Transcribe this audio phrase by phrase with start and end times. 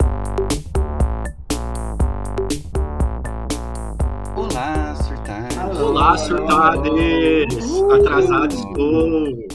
[4.37, 4.90] Olá.
[5.83, 7.57] Olá, surtades!
[7.93, 9.47] Atrasado estou!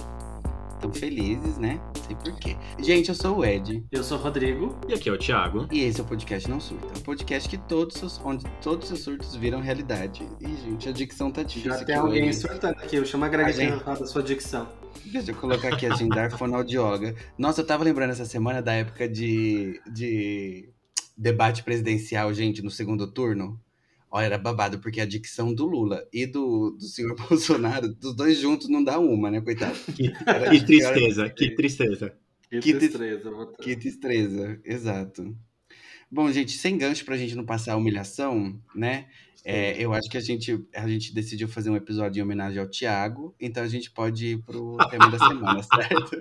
[0.73, 1.79] Estão felizes, né?
[1.95, 2.55] Não sei porquê.
[2.79, 3.83] Gente, eu sou o Ed.
[3.91, 4.77] Eu sou o Rodrigo.
[4.87, 5.67] E aqui é o Thiago.
[5.71, 6.87] E esse é o podcast Não Surta.
[6.95, 10.27] É um podcast que todos os, onde todos os surtos viram realidade.
[10.41, 12.39] Ih, gente, a dicção tá difícil Já aqui tem alguém hoje.
[12.39, 12.95] surtando aqui.
[12.97, 14.67] Eu chamo a Greg gente- da sua dicção.
[15.05, 17.15] Deixa eu colocar aqui a Gindar Fonoaudióloga.
[17.37, 20.69] Nossa, eu tava lembrando essa semana da época de, de
[21.17, 23.59] debate presidencial, gente, no segundo turno.
[24.15, 28.39] Olha, era babado, porque a dicção do Lula e do, do senhor Bolsonaro, dos dois
[28.39, 29.77] juntos, não dá uma, né, coitado?
[29.93, 32.17] Que, Era- que tristeza, que tristeza.
[32.49, 32.79] Que, ter.
[33.61, 35.35] Que destreza, exato.
[36.09, 39.09] Bom, gente, sem gancho pra gente não passar a humilhação, né?
[39.47, 42.67] É, eu acho que a gente, a gente decidiu fazer um episódio em homenagem ao
[42.67, 46.17] Thiago, então a gente pode ir pro tema da semana, certo?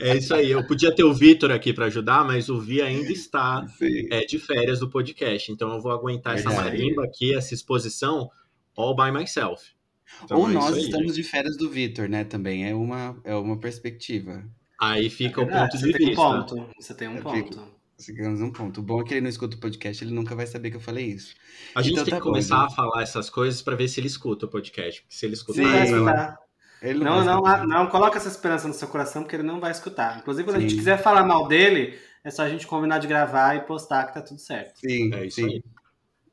[0.00, 0.50] É isso aí.
[0.50, 3.66] Eu podia ter o Vitor aqui para ajudar, mas o Vi ainda está
[4.10, 5.52] é, de férias do podcast.
[5.52, 6.78] Então eu vou aguentar essa Verdade.
[6.78, 8.30] marimba aqui, essa exposição,
[8.74, 9.62] all by myself.
[10.22, 11.16] Então Ou é nós aí, estamos gente.
[11.16, 12.24] de férias do Vitor, né?
[12.24, 14.42] Também é uma, é uma perspectiva.
[14.80, 16.22] Aí fica o Verdade, ponto você de tem vista.
[16.22, 16.68] um ponto.
[16.78, 17.73] Você tem um Eu ponto.
[17.96, 18.80] Sigamos um ponto.
[18.80, 20.80] O bom é que ele não escuta o podcast, ele nunca vai saber que eu
[20.80, 21.34] falei isso.
[21.74, 22.72] A gente Então tem tá que bom, começar gente.
[22.72, 25.02] a falar essas coisas para ver se ele escuta o podcast.
[25.02, 25.62] Porque se ele escutar, Sim.
[25.64, 26.10] Não vai ele vai lá.
[26.22, 26.44] escutar.
[26.82, 27.66] Ele Não, vai não, escutar.
[27.66, 30.18] não, coloca essa esperança no seu coração, porque ele não vai escutar.
[30.18, 30.76] Inclusive, quando a gente Sim.
[30.78, 34.20] quiser falar mal dele, é só a gente combinar de gravar e postar que tá
[34.20, 34.78] tudo certo.
[34.80, 35.62] Sim, É isso sim, aí.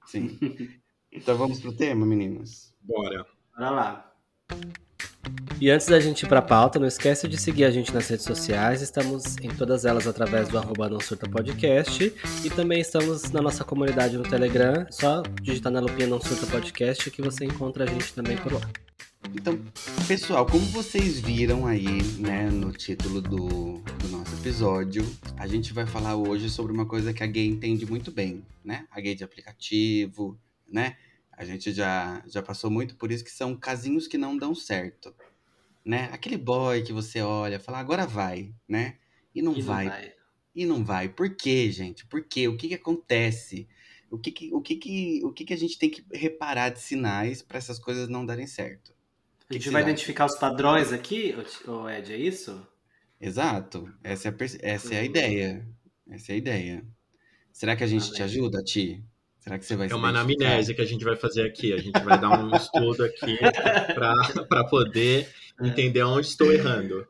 [0.07, 0.39] sim.
[1.11, 2.73] Então vamos pro tema, meninos?
[2.81, 3.25] Bora.
[3.55, 4.11] Bora lá.
[5.59, 8.25] E antes da gente ir pra pauta, não esquece de seguir a gente nas redes
[8.25, 8.81] sociais.
[8.81, 12.11] Estamos em todas elas através do arroba não surta podcast.
[12.43, 14.87] E também estamos na nossa comunidade no Telegram.
[14.89, 18.61] Só digitar na lupinha não surta podcast que você encontra a gente também por lá.
[19.35, 19.59] Então,
[20.07, 23.47] pessoal, como vocês viram aí, né, no título do,
[23.99, 25.07] do nosso episódio,
[25.37, 28.85] a gente vai falar hoje sobre uma coisa que a gay entende muito bem, né?
[28.89, 30.37] A gay de aplicativo,
[30.67, 30.95] né?
[31.41, 35.15] A gente já, já passou muito por isso, que são casinhos que não dão certo,
[35.85, 36.05] né?
[36.13, 38.99] Aquele boy que você olha, fala, agora vai, né?
[39.35, 40.13] E não E não vai,
[40.55, 41.09] E não vai.
[41.09, 42.05] Por quê, gente?
[42.07, 42.47] Por quê?
[42.47, 43.67] O que que acontece?
[44.11, 46.79] O que que, o que, que, o que, que a gente tem que reparar de
[46.81, 48.93] sinais para essas coisas não darem certo?
[49.49, 51.35] A gente vai identificar os padrões aqui,
[51.95, 52.65] Ed, é isso?
[53.19, 53.93] Exato.
[54.03, 54.35] Essa é a,
[54.73, 55.05] essa é a Uhum.
[55.05, 55.67] ideia.
[56.09, 56.85] Essa é a ideia.
[57.53, 59.03] Será que a gente te ajuda, Ti?
[59.41, 61.73] Será que você vai É uma anamnese que a gente vai fazer aqui.
[61.73, 63.37] A gente vai dar um estudo aqui
[64.47, 65.27] para poder
[65.59, 67.07] entender onde estou errando.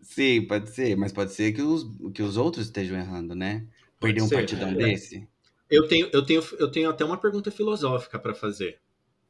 [0.00, 0.96] Sim, pode ser.
[0.96, 3.64] Mas pode ser que os, que os outros estejam errando, né?
[4.00, 4.74] Pode Perder um ser, partidão é.
[4.74, 5.28] desse?
[5.70, 8.80] Eu tenho, eu, tenho, eu tenho até uma pergunta filosófica para fazer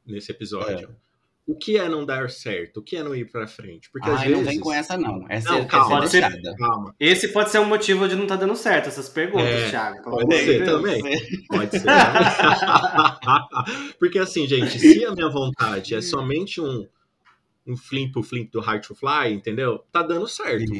[0.03, 0.95] nesse episódio.
[1.49, 2.77] O que é não dar certo?
[2.77, 3.89] O que é não ir para frente?
[3.89, 4.37] Porque às Ai, vezes.
[4.37, 5.25] não vem com essa, não.
[5.27, 6.55] Essa, Não, calma, é pode ser-.
[6.57, 10.03] Calma, Esse pode ser um motivo de não estar dando certo, essas perguntas, É, Thiago.
[10.03, 10.69] Pode ser Deus.
[10.69, 11.01] também.
[11.49, 11.87] pode ser.
[13.97, 16.87] Porque assim, gente, se a minha vontade é somente um,
[17.65, 19.79] um flim pro flim do Hard to Fly, entendeu?
[19.91, 20.71] Tá dando certo.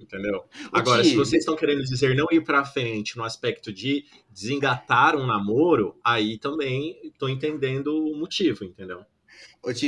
[0.00, 0.42] Entendeu?
[0.72, 5.26] Agora, se vocês estão querendo dizer não ir pra frente no aspecto de desengatar um
[5.26, 9.04] namoro, aí também tô entendendo o motivo, entendeu?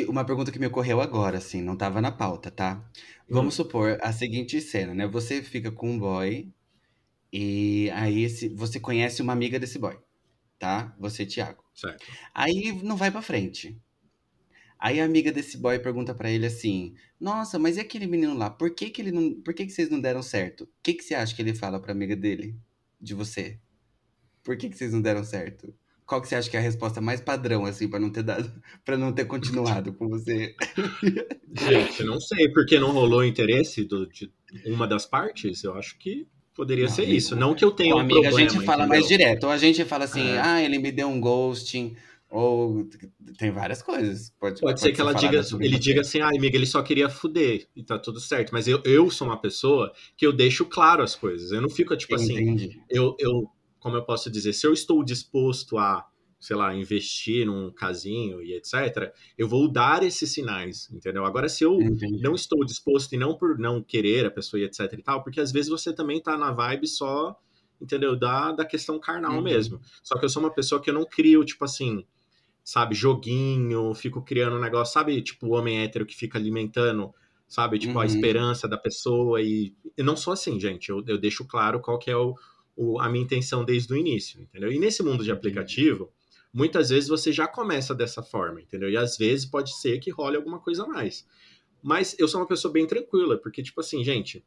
[0.09, 2.89] Uma pergunta que me ocorreu agora, assim, não tava na pauta, tá?
[3.29, 3.65] Vamos Hum.
[3.65, 5.07] supor a seguinte cena, né?
[5.07, 6.53] Você fica com um boy
[7.33, 9.99] e aí esse, você conhece uma amiga desse boy,
[10.59, 10.97] tá?
[11.01, 11.65] Você, Thiago.
[11.75, 12.13] Certo.
[12.35, 13.81] Aí não vai pra frente.
[14.79, 18.51] Aí a amiga desse boy pergunta pra ele assim: Nossa, mas e aquele menino lá?
[18.51, 19.35] Por que, que ele não.
[19.43, 20.65] Por que, que vocês não deram certo?
[20.65, 22.59] O que, que você acha que ele fala pra amiga dele?
[23.01, 23.59] De você?
[24.45, 25.75] Por que, que vocês não deram certo?
[26.07, 28.51] Qual que você acha que é a resposta mais padrão, assim, pra não ter dado.
[28.85, 30.55] para não ter continuado com você?
[31.53, 34.31] Gente, não sei porque não rolou interesse do- de
[34.67, 35.65] uma das partes.
[35.65, 37.17] Eu acho que poderia Não, ser amigo.
[37.19, 37.37] isso.
[37.37, 38.89] Não que eu tenha um amiga problema, a gente fala entendeu?
[38.89, 39.45] mais direto.
[39.45, 40.41] Ou a gente fala assim, É.
[40.41, 41.97] ah, ele me deu um ghosting.
[42.29, 42.89] Ou
[43.39, 44.31] tem várias coisas.
[44.41, 47.69] Pode, Pode ser que ela diga, ele diga assim, ah, amiga, ele só queria fuder
[47.75, 48.51] e tá tudo certo.
[48.53, 51.53] Mas eu, eu sou uma pessoa que eu deixo claro as coisas.
[51.53, 52.81] Eu não fico tipo assim, Entendi.
[52.91, 53.49] eu, eu,
[53.87, 56.05] como eu posso dizer, se eu estou disposto a,
[56.41, 61.25] sei lá, investir num casinho e etc, eu vou dar esses sinais, entendeu?
[61.25, 62.19] Agora, se eu Entendi.
[62.19, 65.41] não estou disposto e não por não querer a pessoa e etc e tal, porque
[65.41, 67.39] às vezes você também tá na vibe só,
[67.81, 68.17] entendeu?
[68.19, 69.41] Da, da questão carnal Uhum.
[69.41, 69.81] mesmo.
[70.03, 72.05] Só que eu sou uma pessoa que eu não crio, tipo assim,
[72.65, 77.15] sabe, joguinho, fico criando um negócio, sabe, tipo o homem hétero que fica alimentando
[77.49, 77.79] sabe?
[77.79, 78.07] Tipo, a Uhum.
[78.07, 82.11] esperança da pessoa e, e não só assim, gente, eu, eu deixo claro qual que
[82.11, 82.35] é o,
[82.77, 84.71] o- a minha intenção desde o início, entendeu?
[84.71, 86.13] E nesse mundo de aplicativo,
[86.53, 88.91] muitas vezes você já começa dessa forma, entendeu?
[88.91, 91.27] E às vezes pode ser que role alguma coisa a mais.
[91.83, 94.45] Mas eu sou uma pessoa bem tranquila, porque, tipo assim, gente,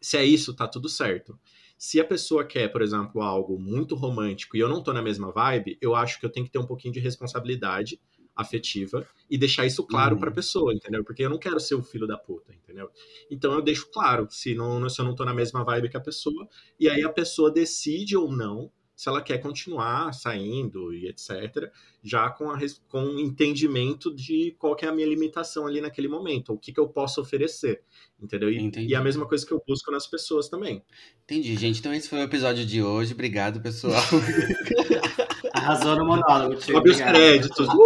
[0.00, 1.38] se é isso, tá tudo certo.
[1.78, 5.32] Se a pessoa quer, por exemplo, algo muito romântico e eu não tô na mesma
[5.32, 8.00] vibe, eu acho que eu tenho que ter um pouquinho de responsabilidade
[8.36, 10.20] afetiva e deixar isso claro Uhum.
[10.20, 11.04] pra pessoa, entendeu?
[11.04, 12.90] Porque eu não quero ser o filho da puta, entendeu?
[13.30, 16.00] Então eu deixo claro se, não, se eu não tô na mesma vibe que a
[16.00, 16.48] pessoa,
[16.78, 21.70] e aí a pessoa decide ou não se ela quer continuar saindo e etc,
[22.02, 22.58] já com, a,
[22.88, 26.78] com o entendimento de qual é a minha limitação ali naquele momento, o que, que
[26.78, 27.82] eu posso oferecer,
[28.20, 28.50] entendeu?
[28.50, 30.82] E, e a mesma coisa que eu busco nas pessoas também.
[31.24, 31.80] Entendi, gente.
[31.80, 33.14] Então esse foi o episódio de hoje.
[33.14, 34.02] Obrigado, pessoal.
[35.52, 36.74] Arrasou no monólogo, tio.
[36.74, 37.66] Sobe os créditos.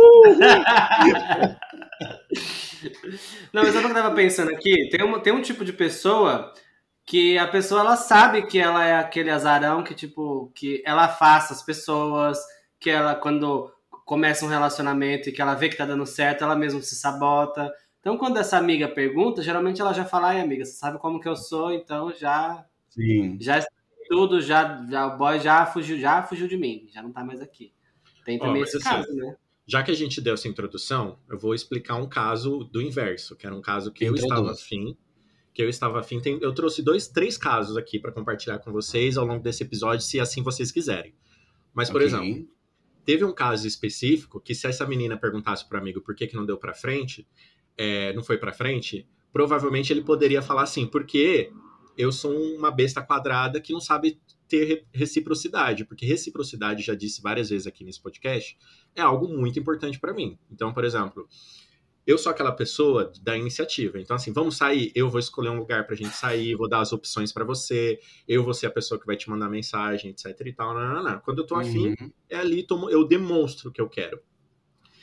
[3.52, 6.52] Não, mas eu não tava pensando aqui, tem, uma, tem um tipo de pessoa
[7.08, 11.55] que a pessoa ela sabe que ela é aquele azarão que tipo que ela afasta
[11.55, 12.38] as pessoas,
[12.78, 13.72] que ela quando
[14.05, 17.72] começa um relacionamento e que ela vê que tá dando certo, ela mesma se sabota.
[17.99, 21.26] Então quando essa amiga pergunta, geralmente ela já fala: "Ai, amiga, você sabe como que
[21.26, 23.38] eu sou, então já Sim.
[23.40, 23.64] já
[24.06, 27.40] tudo, já, já o boy já fugiu, já fugiu de mim, já não tá mais
[27.40, 27.72] aqui".
[28.22, 29.34] Tem também mas esse assim, caso, né?
[29.66, 33.46] Já que a gente deu essa introdução, eu vou explicar um caso do inverso, que
[33.46, 34.94] era um caso que eu estava afim.
[35.58, 36.20] Que eu estava afim.
[36.20, 40.05] Tem- eu trouxe dois, três casos aqui para compartilhar com vocês ao longo desse episódio,
[40.06, 41.12] se assim vocês quiserem.
[41.75, 42.06] Mas, por Ok.
[42.06, 42.49] exemplo,
[43.05, 46.46] teve um caso específico que se essa menina perguntasse pro amigo por que, que não
[46.46, 47.26] deu pra frente,
[47.76, 51.50] é, não foi pra frente, provavelmente ele poderia falar assim, porque
[51.96, 57.20] eu sou uma besta quadrada que não sabe ter re- reciprocidade, porque reciprocidade, já disse
[57.20, 58.56] várias vezes aqui nesse podcast,
[58.94, 60.38] é algo muito importante pra mim.
[60.52, 61.28] Então, por exemplo,
[62.08, 64.00] eu sou aquela pessoa da iniciativa.
[64.00, 66.93] Então, assim, vamos sair, eu vou escolher um lugar pra gente sair, vou dar as
[66.93, 70.52] opções pra você, eu vou ser a pessoa que vai te mandar mensagem, etc e
[70.52, 70.75] tal.
[70.75, 71.20] Não, não, não.
[71.20, 74.19] Quando eu tô afim, Uhum, é ali tomo- eu demonstro o que eu quero.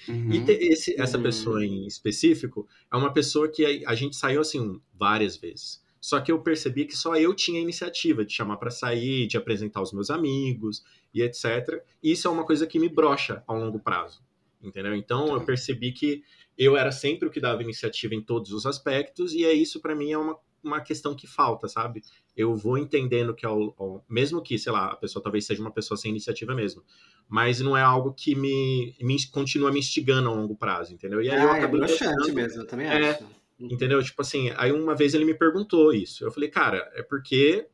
[0.09, 0.31] uhum.
[0.31, 1.23] E esse- essa Uhum.
[1.23, 5.83] pessoa em específico é uma pessoa que a, a gente saiu assim várias vezes.
[6.01, 9.37] Só que eu percebi que só eu tinha a iniciativa de chamar pra sair, de
[9.37, 11.83] apresentar os meus amigos e etc.
[12.03, 14.21] E isso é uma coisa que me brocha ao longo prazo.
[14.61, 14.95] Entendeu?
[14.95, 15.45] Então eu Tá.
[15.45, 16.23] percebi que
[16.57, 19.95] eu era sempre o que dava iniciativa em todos os aspectos, e é isso pra
[19.95, 22.01] mim é uma, uma questão que falta, sabe?
[22.35, 25.71] Eu vou entendendo que, ao, ao- mesmo que, sei lá, a pessoa talvez seja uma
[25.71, 26.83] pessoa sem iniciativa mesmo,
[27.27, 31.21] mas não é algo que me, me continua me instigando a longo prazo, entendeu?
[31.21, 33.09] E aí eu Ah, é acabei broxante gostando, mesmo, eu também É.
[33.11, 33.23] acho.
[33.59, 34.03] entendeu?
[34.03, 36.23] Tipo assim, aí uma vez ele me perguntou isso.
[36.25, 37.67] Eu falei, cara, é porque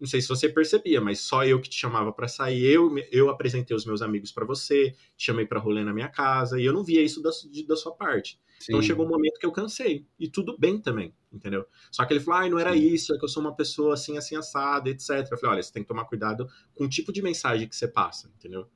[0.00, 3.28] não sei se você percebia, mas só eu que te chamava pra sair, eu eu
[3.28, 6.72] apresentei os meus amigos pra você, te chamei pra rolê na minha casa e eu
[6.72, 7.30] não via isso da,
[7.66, 8.40] da sua parte.
[8.62, 8.88] Então Sim.
[8.88, 10.06] chegou um momento que eu cansei.
[10.18, 11.64] E tudo bem também, entendeu?
[11.90, 12.80] Só que ele falou, ai, não era Sim.
[12.80, 15.10] isso, é que eu sou uma pessoa assim, assim, assada, etc.
[15.30, 17.88] Eu falei, olha, você tem que tomar cuidado com o tipo de mensagem que você
[17.88, 18.68] passa, entendeu?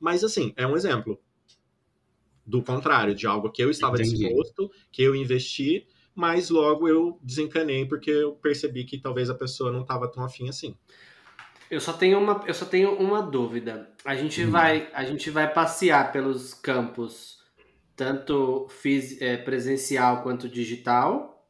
[0.00, 1.20] Mas assim, é um exemplo
[2.46, 4.18] do contrário, de algo que eu estava Entendi.
[4.18, 9.70] disposto, que eu investi, mas logo eu desencanei porque eu percebi que talvez a pessoa
[9.70, 10.74] não estava tão afim assim.
[11.70, 13.90] Eu só tenho uma, eu só tenho uma dúvida.
[14.04, 14.50] A gente Hum.
[14.50, 17.36] vai, a gente vai passear pelos campos
[17.94, 21.46] tanto fis, é, presencial quanto digital?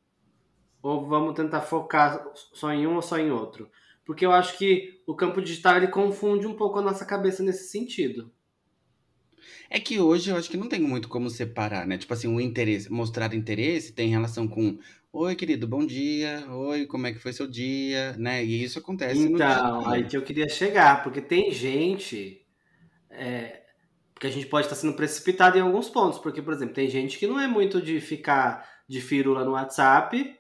[0.83, 3.71] Ou vamos tentar focar só em um ou só em outro?
[4.05, 7.69] Porque eu acho que o campo digital ele confunde um pouco a nossa cabeça nesse
[7.69, 8.33] sentido.
[9.71, 11.99] É que hoje eu acho que não tem muito como separar, né?
[11.99, 14.79] Tipo assim, o interesse, mostrar interesse tem relação com
[15.19, 16.45] Oi, querido, bom dia.
[16.51, 18.45] Oi, como é que foi seu dia, né?
[18.45, 19.93] E isso acontece no dia a Então, dia.
[19.95, 22.45] aí que eu queria chegar, porque tem gente.
[23.09, 23.63] É,
[24.13, 26.19] porque a gente pode estar sendo precipitado em alguns pontos.
[26.19, 30.37] Porque, por exemplo, tem gente que não é muito de ficar de firula no WhatsApp.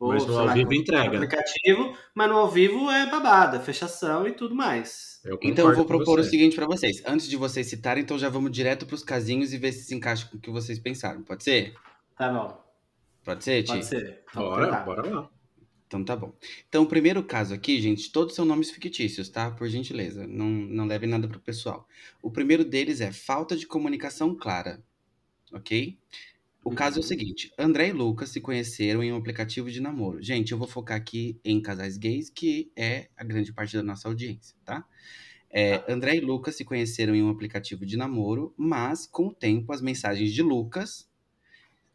[0.00, 1.16] Mas no ao lá, vivo entrega.
[1.16, 5.09] aplicativo, mas no ao vivo é babada, fechação e tudo mais.
[5.24, 7.02] Eu Então eu vou propor o seguinte pra vocês.
[7.06, 10.26] Antes de vocês citarem, então já vamos direto pros casinhos e ver se se encaixa
[10.26, 11.22] com o que vocês pensaram.
[11.22, 11.74] Pode ser?
[12.16, 12.62] Tá bom,
[13.24, 13.68] Pode ser, Ti?
[13.68, 14.22] pode ser.
[14.34, 14.80] Vamos Bora, tentar.
[14.84, 15.30] bora lá.
[15.86, 16.32] Então tá bom.
[16.68, 19.50] Então o primeiro caso aqui, gente, todos são nomes fictícios, tá?
[19.50, 21.86] Por gentileza, não, não levem nada pro pessoal.
[22.22, 24.82] O primeiro deles é falta de comunicação clara,
[25.52, 25.98] ok?
[26.64, 30.22] O caso é o seguinte: André e Lucas se conheceram em um aplicativo de namoro.
[30.22, 34.08] Gente, eu vou focar aqui em casais gays, que é a grande parte da nossa
[34.08, 34.84] audiência, tá?
[35.50, 39.72] É, André e Lucas se conheceram em um aplicativo de namoro, mas com o tempo
[39.72, 41.08] as mensagens de Lucas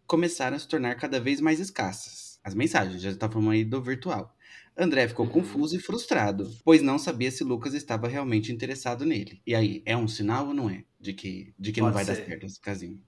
[0.08, 2.40] começaram a se tornar cada vez mais escassas.
[2.44, 4.36] As mensagens, já tá falando aí do virtual.
[4.78, 5.30] André ficou Uhum.
[5.30, 9.42] confuso e frustrado, pois não sabia se Lucas estava realmente interessado nele.
[9.48, 10.84] E aí, é um sinal ou não é?
[11.00, 12.26] De que, de que não vai Pode dar ser.
[12.26, 13.02] certo esse casinho.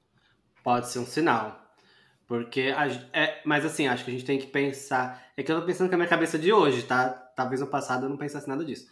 [0.68, 1.62] Pode ser um sinal.
[2.28, 5.26] Porque, a, é, mas assim, acho que a gente tem que pensar.
[5.38, 7.08] É que eu tô pensando com a minha cabeça de hoje, tá?
[7.08, 8.86] Talvez no passado eu não pensasse nada disso.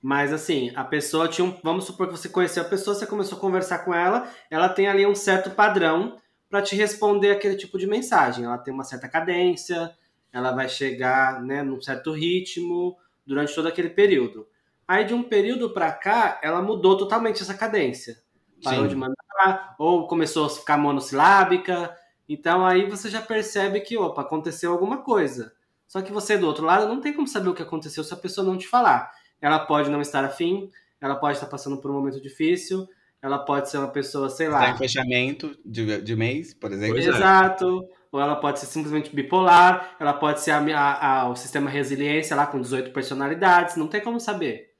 [0.00, 1.54] Mas assim, a pessoa tinha um.
[1.62, 4.88] Vamos supor que você conheceu a pessoa, você começou a conversar com ela, ela tem
[4.88, 8.46] ali um certo padrão para te responder aquele tipo de mensagem.
[8.46, 9.94] Ela tem uma certa cadência,
[10.32, 14.48] ela vai chegar né, num certo ritmo durante todo aquele período.
[14.88, 18.16] Aí de um período para cá, ela mudou totalmente essa cadência.
[18.62, 18.88] Parou Sim.
[18.88, 21.94] de mandar, ou começou a ficar monossilábica.
[22.28, 25.52] Então aí você já percebe que, opa, aconteceu alguma coisa.
[25.86, 28.16] Só que você do outro lado não tem como saber o que aconteceu se a
[28.16, 29.12] pessoa não te falar.
[29.40, 32.88] Ela pode não estar afim, ela pode estar passando por um momento difícil,
[33.20, 34.60] ela pode ser uma pessoa, sei lá.
[34.60, 36.98] Está em fechamento de, de mês, por exemplo.
[36.98, 37.00] É.
[37.00, 37.86] Exato.
[38.10, 42.36] Ou ela pode ser simplesmente bipolar, ela pode ser a, a, a, o sistema resiliência
[42.36, 44.71] lá com 18 personalidades, não tem como saber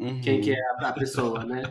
[0.00, 0.20] uhum.
[0.20, 1.62] quem que é a, pessoa, né?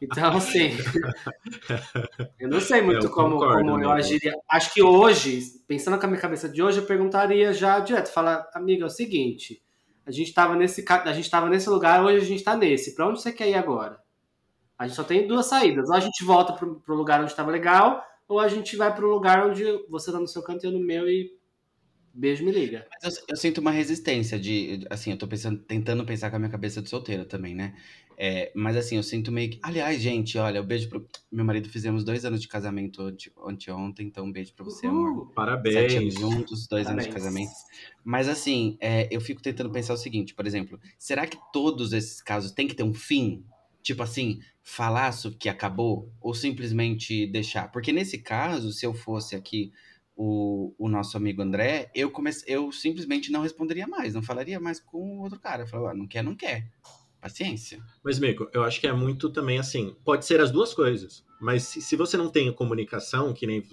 [0.00, 0.70] Então, assim,
[2.38, 4.34] eu não sei muito eu como, concordo, como eu agiria.
[4.50, 8.48] Acho que hoje, pensando com a minha cabeça de hoje, eu perguntaria já direto, fala,
[8.54, 9.62] amiga, é o seguinte,
[10.04, 13.08] a gente estava nesse, a gente tava nesse lugar, hoje a gente está nesse, para
[13.08, 13.98] onde você quer ir agora?
[14.78, 17.50] A gente só tem duas saídas, ou a gente volta pro, pro lugar onde estava
[17.50, 20.72] legal, ou a gente vai pro lugar onde você tá no seu canto e eu
[20.72, 21.30] no meu e
[22.14, 22.86] Beijo, me liga.
[23.02, 24.86] Mas eu, eu, sinto uma resistência de.
[24.88, 27.74] Assim, eu tô pensando, tentando pensar com a minha cabeça de solteira também, né?
[28.16, 29.58] É, mas assim, eu sinto meio que.
[29.60, 31.04] Aliás, gente, olha, o beijo pro.
[31.30, 33.02] Meu marido fizemos dois anos de casamento
[33.44, 35.32] anteontem, então um beijo pra você, amor.
[35.34, 35.74] Parabéns.
[35.74, 36.88] Sete anos juntos, dois Parabéns.
[36.88, 37.52] anos de casamento.
[38.04, 42.22] Mas assim, é, eu fico tentando pensar o seguinte, por exemplo, será que todos esses
[42.22, 43.44] casos têm que ter um fim?
[43.82, 47.72] Tipo assim, falar que acabou ou simplesmente deixar?
[47.72, 49.72] Porque nesse caso, se eu fosse aqui
[50.16, 54.78] o, o nosso amigo André, eu comecei, eu simplesmente não responderia mais, não falaria mais
[54.80, 55.62] com o outro cara.
[55.62, 56.70] Eu falava, ah, não quer, não quer.
[57.20, 57.82] Paciência.
[58.02, 59.96] Mas, Mico, eu acho que é muito também assim.
[60.04, 61.24] Pode ser as duas coisas.
[61.40, 63.66] Mas se, se você não tem comunicação, que nem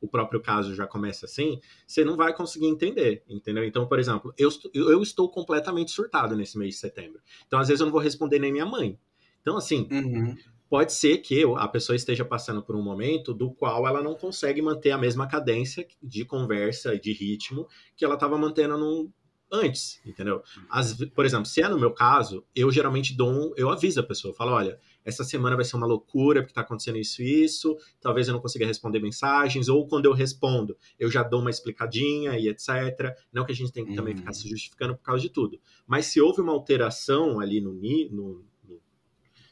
[0.00, 3.64] o próprio caso já começa assim, você não vai conseguir entender, entendeu?
[3.64, 7.20] Então, por exemplo, eu, eu estou completamente surtado nesse mês de setembro.
[7.46, 8.98] Então, às vezes, eu não vou responder nem minha mãe.
[9.40, 10.34] Então, assim, uhum
[10.68, 14.60] pode ser que a pessoa esteja passando por um momento do qual ela não consegue
[14.60, 19.12] manter a mesma cadência de conversa e de ritmo que ela estava mantendo no,
[19.54, 20.42] antes, entendeu?
[20.68, 24.02] As, por exemplo, se é no meu caso, eu geralmente dou um, eu aviso a
[24.02, 27.44] pessoa, eu falo, olha, essa semana vai ser uma loucura porque está acontecendo isso e
[27.44, 31.50] isso, talvez eu não consiga responder mensagens, ou quando eu respondo, eu já dou uma
[31.50, 33.14] explicadinha e etc.
[33.32, 35.60] Não que a gente tenha que também ficar se justificando por causa de tudo.
[35.86, 38.44] Mas se houve uma alteração ali no, no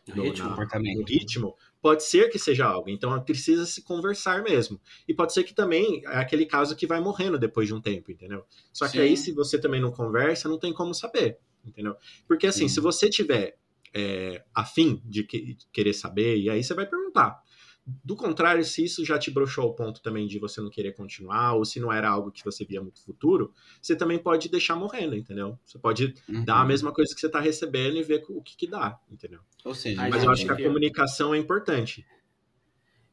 [0.08, 2.90] no, ritmo, na, ritmo, pode ser que seja algo.
[2.90, 4.80] Então precisa se conversar mesmo.
[5.06, 8.10] E pode ser que também é aquele caso que vai morrendo depois de um tempo,
[8.10, 8.44] entendeu?
[8.72, 9.00] Só que Sim.
[9.00, 11.96] aí, se você também não conversa, não tem como saber, entendeu?
[12.26, 12.74] Porque assim, Sim.
[12.74, 13.56] se você tiver
[13.94, 17.40] é, afim de, que, de querer saber, e aí você vai perguntar.
[17.84, 21.54] Do contrário, se isso já te broxou ao ponto também de você não querer continuar,
[21.54, 25.16] ou se não era algo que você via muito futuro, você também pode deixar morrendo,
[25.16, 25.58] entendeu?
[25.64, 26.44] Você pode uhum.
[26.44, 29.40] dar a mesma coisa que você está recebendo e ver o que, que dá, entendeu?
[29.64, 32.06] Ou seja, mas eu acho que a comunicação é importante.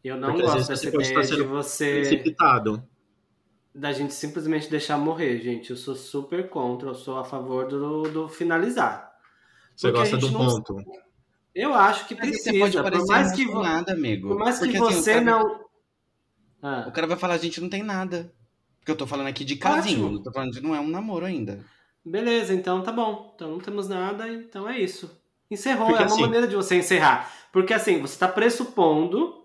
[0.03, 2.01] Eu não Porque, gosto dessa ideia de você.
[2.01, 2.87] Precipitado.
[3.73, 5.71] Da gente simplesmente deixar morrer, gente.
[5.71, 9.11] Eu sou super contra, eu sou a favor do, do finalizar.
[9.75, 10.39] Você Porque gosta do não...
[10.39, 10.75] ponto.
[11.59, 12.81] Eu acho que precisa.
[12.83, 14.29] Por mais que, nada, amigo.
[14.29, 15.59] Por mais Porque, que assim, você assim, não.
[16.61, 16.85] Ah.
[16.87, 18.33] O cara vai falar, a gente não tem nada.
[18.79, 20.23] Porque eu tô falando aqui de casinho, Ótimo.
[20.23, 21.59] tô falando de não é um namoro ainda.
[22.03, 23.33] Beleza, então tá bom.
[23.35, 25.11] Então não temos nada, então é isso.
[25.51, 26.21] Encerrou, Porque é uma assim...
[26.21, 27.29] maneira de você encerrar.
[27.51, 29.35] Porque assim, você tá pressupondo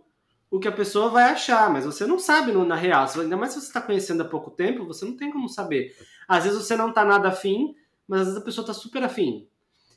[0.49, 3.09] o que a pessoa vai achar, mas você não sabe no, na real.
[3.18, 5.97] Ainda mais se você está conhecendo há pouco tempo, você não tem como saber.
[6.28, 7.75] Às vezes você não tá nada afim,
[8.06, 9.49] mas às vezes a pessoa tá super afim.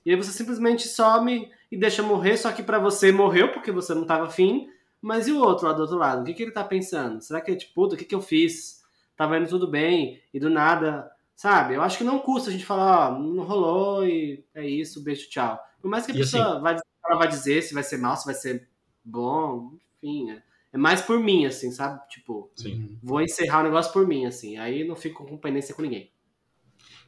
[0.08, 3.94] E aí você simplesmente some e deixa morrer, só que para você morreu porque você
[3.94, 4.70] não tava afim,
[5.02, 6.22] mas e o outro lá do outro lado?
[6.22, 7.20] O que, que ele tá pensando?
[7.20, 8.82] Será que é tipo, puta, o que, que eu fiz?
[9.18, 11.74] Tava indo tudo bem e do nada, sabe?
[11.74, 15.30] Eu acho que não custa a gente falar, ó, não rolou e é isso, beijo,
[15.30, 15.60] tchau.
[15.82, 18.16] Por mais que a e pessoa assim, vai, ela vai dizer se vai ser mal,
[18.16, 18.66] se vai ser
[19.04, 22.00] bom, enfim, é, é mais por mim, assim, sabe?
[22.08, 22.98] Tipo, Sim.
[23.04, 26.10] vou encerrar o negócio por mim, assim, aí não fico com pendência com ninguém.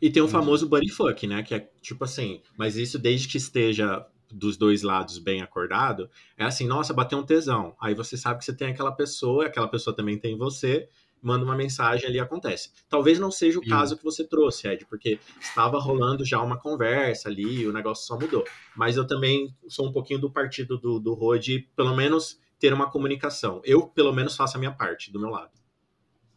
[0.01, 1.43] E tem o famoso buddy fuck, né?
[1.43, 6.43] Que é tipo assim, mas isso desde que esteja dos dois lados bem acordado, é
[6.43, 7.75] assim, nossa, bateu um tesão.
[7.81, 10.87] Aí você sabe que você tem aquela pessoa, aquela pessoa também tem você,
[11.21, 12.71] manda uma mensagem ali acontece.
[12.87, 13.69] Talvez não seja o Sim.
[13.69, 18.17] caso que você trouxe, Ed, porque estava rolando já uma conversa ali, o negócio só
[18.17, 18.43] mudou.
[18.75, 22.89] Mas eu também sou um pouquinho do partido do, do Rod, pelo menos ter uma
[22.89, 23.61] comunicação.
[23.63, 25.51] Eu, pelo menos, faço a minha parte, do meu lado.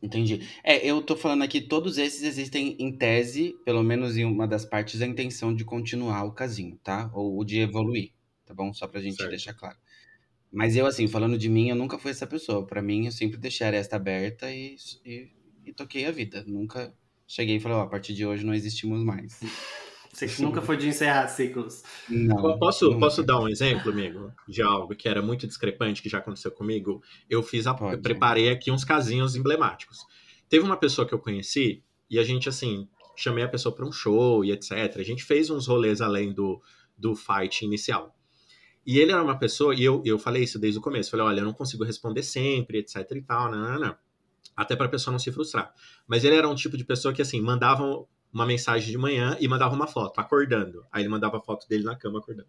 [0.03, 0.49] Entendi.
[0.65, 4.65] É, eu tô falando aqui, todos esses existem em tese, pelo menos em uma das
[4.65, 7.09] partes, a intenção de continuar o casinho, tá?
[7.15, 8.11] Ou de evoluir,
[8.45, 8.75] tá bom?
[8.75, 9.31] Só pra gente certo.
[9.31, 9.77] deixar claro.
[10.51, 12.67] Mas eu, assim, falando de mim, eu nunca fui essa pessoa.
[12.67, 15.31] Pra mim, eu sempre deixei a aresta aberta e, e,
[15.67, 16.45] e toquei a vida.
[16.47, 16.93] Nunca
[17.27, 19.41] cheguei e falei, ó, a partir de hoje não existimos mais.
[20.13, 21.83] Você que nunca foi de encerrar ciclos.
[22.07, 22.59] Não.
[22.59, 23.01] Posso, nunca.
[23.01, 27.03] posso dar um exemplo, amigo, de algo que era muito discrepante que já aconteceu comigo?
[27.31, 30.01] Eu fiz a, eu preparei aqui uns casinhos emblemáticos.
[30.51, 33.93] Teve uma pessoa que eu conheci e a gente assim chamei a pessoa para um
[33.93, 34.73] show e etc.
[34.97, 36.61] A gente fez uns rolês além do,
[36.97, 38.15] do fight inicial.
[38.85, 41.11] E ele era uma pessoa, e eu, eu falei isso desde o começo.
[41.11, 43.97] Falei, olha, eu não consigo responder sempre, etc e tal, não, não, não.
[44.57, 45.73] Até para a pessoa não se frustrar.
[46.07, 49.47] Mas ele era um tipo de pessoa que, assim, mandava uma mensagem de manhã e
[49.47, 50.85] mandava uma foto, acordando.
[50.91, 52.49] Aí ele mandava a foto dele na cama acordando.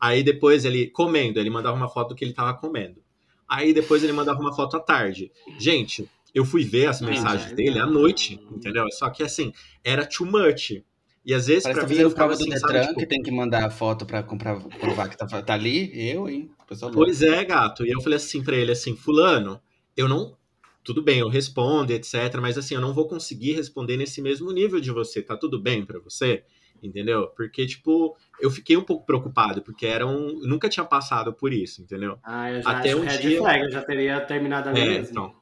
[0.00, 3.02] Aí depois ele comendo, ele mandava uma foto do que ele tava comendo.
[3.48, 5.32] Aí depois ele mandava uma foto à tarde.
[5.58, 8.90] Gente, eu fui ver as mensagens Gente, dele à noite, entendeu?
[8.90, 9.52] Só que assim,
[9.82, 10.82] era too much.
[11.24, 13.30] E às vezes que mim eu prova do assim, sabe, Detran, tipo, que tem que
[13.30, 15.90] mandar a foto pra comprar, provar que tá, tá ali.
[16.10, 16.50] Eu, hein?
[16.68, 16.92] Pessoal.
[16.92, 17.86] Pois é, gato.
[17.86, 19.58] E eu falei assim pra ele, assim, fulano,
[19.96, 20.36] eu não...
[20.84, 22.14] Tudo bem, eu respondo, etc.
[22.40, 25.22] Mas assim, eu não vou conseguir responder nesse mesmo nível de você.
[25.22, 26.44] Tá tudo bem pra você?
[26.82, 27.28] Entendeu?
[27.28, 30.42] Porque, tipo, eu fiquei um pouco preocupado, porque era um...
[30.42, 32.18] eu nunca tinha passado por isso, entendeu?
[32.22, 34.84] Ah, eu já Até acho um red dia- flag, eu já teria terminado ali É,
[34.98, 35.10] mesmo.
[35.10, 35.34] então.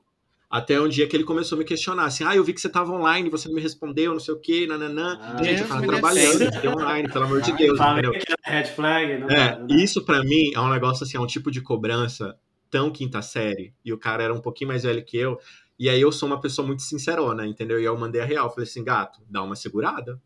[0.49, 2.69] Até um dia que ele começou a me questionar, assim, ah, eu vi que você
[2.69, 5.19] tava online, você não me respondeu, não sei o quê, nananã.
[5.19, 8.13] Ah, Gente, eu tava me trabalhando, fiquei online, pelo amor de Deus, entendeu?
[8.13, 11.17] que era red flag, não É, dá, não isso pra mim é um negócio assim,
[11.17, 12.37] é um tipo de cobrança
[12.73, 15.39] tão quinta série, e o cara era um pouquinho mais velho que eu,
[15.79, 17.79] e aí eu sou uma pessoa muito sincerona, entendeu?
[17.79, 20.21] E eu mandei a real, falei assim, gato, dá uma segurada,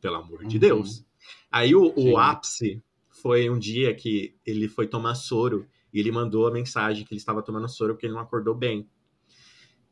[0.00, 0.60] pelo amor de Uhum.
[0.60, 1.04] Deus.
[1.50, 6.48] Aí o, o ápice foi um dia que ele foi tomar soro, e ele mandou
[6.48, 8.88] a mensagem que ele estava tomando soro porque ele não acordou bem.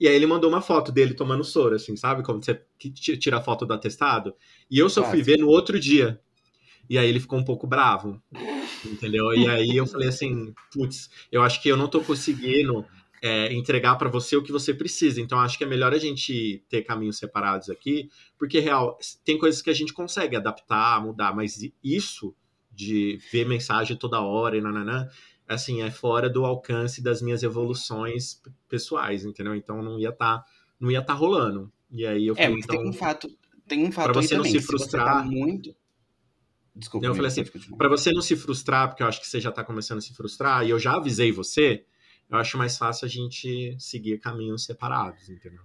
[0.01, 2.23] E aí ele mandou uma foto dele tomando soro, assim, sabe?
[2.25, 2.59] Como você
[3.19, 4.35] tira a foto do atestado.
[4.71, 6.19] E eu só fui ver no outro dia.
[6.89, 8.21] E aí ele ficou um pouco bravo,
[8.85, 9.33] entendeu?
[9.35, 12.85] E aí eu falei assim, putz, eu acho que eu não tô conseguindo
[13.23, 15.21] é, entregar pra você o que você precisa.
[15.21, 18.09] Então acho que é melhor a gente ter caminhos separados aqui,
[18.39, 22.35] porque real tem coisas que a gente consegue adaptar, mudar, mas isso
[22.73, 25.09] de ver mensagem toda hora e nananã,
[25.47, 29.55] assim, é fora do alcance das minhas evoluções pessoais, entendeu?
[29.55, 30.45] Então não ia estar
[30.79, 31.71] não ia tá rolando.
[31.91, 33.29] E aí eu É, falei, mas então, tem um fato,
[33.67, 34.53] tem um fato aí você não também.
[34.61, 35.25] se tá frustrar.
[35.27, 35.75] muito.
[36.75, 37.45] Desculpa, Eu falei assim.
[37.77, 40.15] Pra você não se frustrar, porque eu acho que você já tá começando a se
[40.15, 41.85] frustrar, e eu já avisei você,
[42.29, 45.63] eu acho mais fácil a gente seguir caminhos separados, entendeu?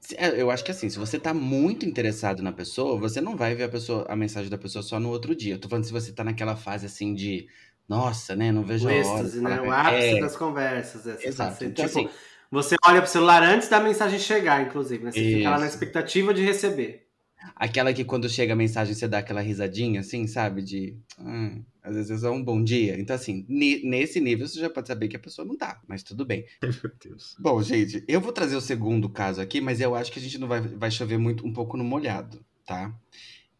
[0.00, 3.36] Se- é, Eu acho que assim, se você tá muito interessado na pessoa, você não
[3.36, 5.54] vai ver a pessoa, a mensagem da pessoa só no outro dia.
[5.54, 7.48] Eu tô falando se você tá naquela fase assim de,
[7.88, 9.00] nossa, né, não vejo O a hora.
[9.00, 9.56] êxtase, né?
[9.56, 11.06] fala, O ápice é, das conversas.
[11.06, 11.52] Essa Exato.
[11.54, 11.66] fase.
[11.66, 12.08] Então, tipo, assim,
[12.50, 15.12] você olha pro celular antes da mensagem chegar, inclusive, né?
[15.12, 15.74] Você fica lá na Isso.
[15.74, 17.09] expectativa de receber.
[17.56, 20.62] Aquela que quando chega a mensagem você dá aquela risadinha, assim, sabe?
[20.62, 22.98] De, ah, às vezes é só um bom dia.
[22.98, 26.24] Então, assim, nesse nível você já pode saber que a pessoa não tá, mas tudo
[26.24, 26.44] bem.
[26.62, 27.36] Meu Deus.
[27.38, 30.38] Bom, gente, eu vou trazer o segundo caso aqui, mas eu acho que a gente
[30.38, 32.94] não vai, vai chover muito um pouco no molhado, tá?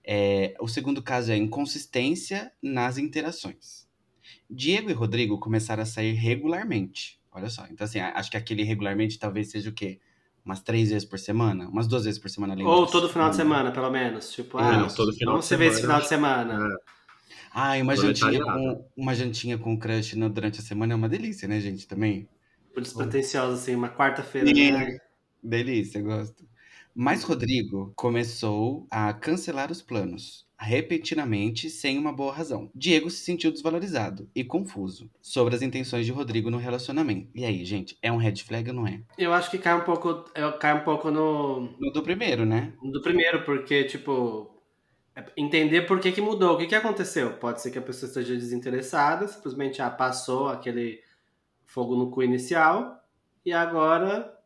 [0.05, 3.89] É, o segundo caso é inconsistência nas interações.
[4.49, 7.21] Diego e Rodrigo começaram a sair regularmente.
[7.33, 7.67] Olha só.
[7.71, 10.01] Então, assim, acho que aquele regularmente talvez seja o quê?
[10.45, 11.69] Umas três vezes por semana?
[11.69, 12.93] Umas duas vezes por semana além Ou disso.
[12.93, 14.33] todo final de semana, pelo menos.
[14.33, 16.67] Tipo, É, ah, não, todo final vamos de você ver esse semana, final de semana.
[16.67, 16.91] É.
[17.53, 21.09] Ah, e uma jantinha, com, uma jantinha com crush no- durante a semana é uma
[21.09, 21.87] delícia, né, gente?
[21.87, 22.29] Também.
[22.69, 24.51] Tipo, despretensioso, assim, uma quarta-feira.
[24.53, 24.99] Né?
[25.43, 26.49] Delícia, gosto.
[26.95, 32.71] Mas Rodrigo começou a cancelar os planos, repentinamente, sem uma boa razão.
[32.75, 37.31] Diego se sentiu desvalorizado e confuso sobre as intenções de Rodrigo no relacionamento.
[37.35, 39.01] E aí, gente, é um red flag ou não é?
[39.17, 40.25] Eu acho que cai um pouco,
[40.61, 42.75] cai um pouco no, No do primeiro, né?
[42.83, 44.55] do primeiro, porque, tipo,
[45.17, 47.33] é entender por que, que mudou, o que, que aconteceu.
[47.35, 51.01] Pode ser que a pessoa esteja desinteressada, simplesmente ah, passou aquele
[51.65, 53.03] fogo no cu inicial
[53.45, 54.37] e agora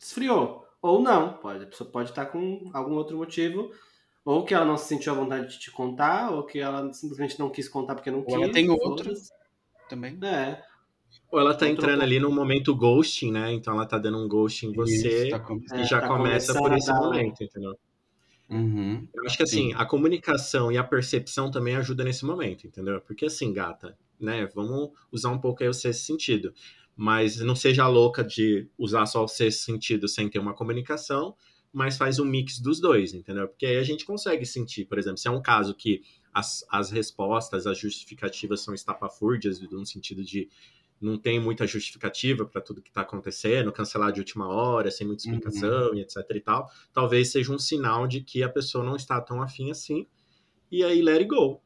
[0.00, 0.66] esfriou.
[0.80, 3.70] Ou não, pode, a pessoa pode estar com algum outro motivo,
[4.24, 7.38] ou que ela não se sentiu à vontade de te contar, ou que ela simplesmente
[7.38, 8.34] não quis contar porque não Ou quis.
[8.34, 9.14] ela tem outro.
[9.14, 9.32] foda-se.
[9.88, 10.18] Também.
[10.24, 10.62] É,
[11.30, 12.02] Ou ela tá Outro entrando ponto.
[12.02, 13.52] ali num momento ghosting, né?
[13.52, 15.78] Então ela tá dando um ghosting em você Isso, tá começando.
[15.80, 17.76] e É, já tá começa por esse momento, entendeu?
[18.50, 19.08] Uhum.
[19.14, 23.00] Eu acho que assim, a comunicação e a percepção também ajuda nesse momento, entendeu?
[23.00, 24.46] Porque assim, gata, né?
[24.54, 26.52] Vamos usar um pouco aí o sexto sentido.
[26.96, 31.34] Mas não seja louca de usar só o sexto sentido sem ter uma comunicação,
[31.74, 33.48] mas faz um mix dos dois, entendeu?
[33.48, 36.92] Porque aí a gente consegue sentir, por exemplo, se é um caso que as, as
[36.92, 40.48] respostas, as justificativas são estapafúrdias, no sentido de
[41.00, 45.24] não tem muita justificativa para tudo que está acontecendo, cancelar de última hora, sem muita
[45.24, 49.20] explicação e etc e tal, talvez seja um sinal de que a pessoa não está
[49.20, 50.06] tão afim assim,
[50.70, 51.60] e aí let it go.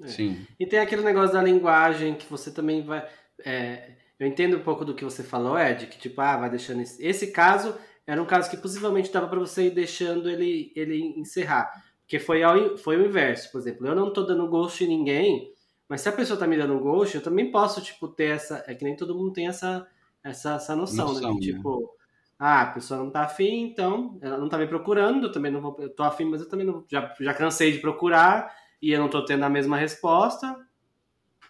[0.00, 0.08] É.
[0.08, 0.44] Sim.
[0.58, 3.08] E tem aquele negócio da linguagem que você também vai.
[3.44, 6.82] é, eu entendo um pouco do que você falou, Ed, que tipo, ah, vai deixando
[6.82, 7.74] esse, esse caso
[8.10, 11.70] era um caso que possivelmente dava para você ir deixando ele, ele encerrar.
[12.00, 13.86] Porque foi, ao, foi o inverso, por exemplo.
[13.86, 15.52] Eu não tô dando ghost em ninguém,
[15.88, 18.64] mas se a pessoa tá me dando ghost, eu também posso, tipo, ter essa.
[18.66, 19.86] É que nem todo mundo tem essa,
[20.24, 21.20] essa, essa noção, né?
[21.20, 21.40] noção né?
[21.40, 21.88] Tipo,
[22.36, 25.60] ah, a pessoa não tá afim, então ela não tá me procurando, eu também não
[25.60, 25.76] vou.
[25.78, 26.84] Eu tô afim, mas eu também não.
[26.90, 30.56] Já, já cansei de procurar e eu não tô tendo a mesma resposta.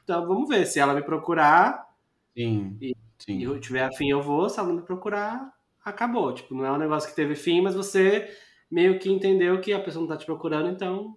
[0.05, 0.67] Então vamos ver.
[0.67, 1.89] Se ela me procurar
[2.37, 3.39] sim, e, sim.
[3.39, 4.47] e eu tiver afim, eu vou.
[4.51, 6.33] Se ela não me procurar, acabou.
[6.33, 8.29] Tipo, não é um negócio que teve fim, mas você
[8.71, 11.17] meio que entendeu que a pessoa não tá te procurando, então.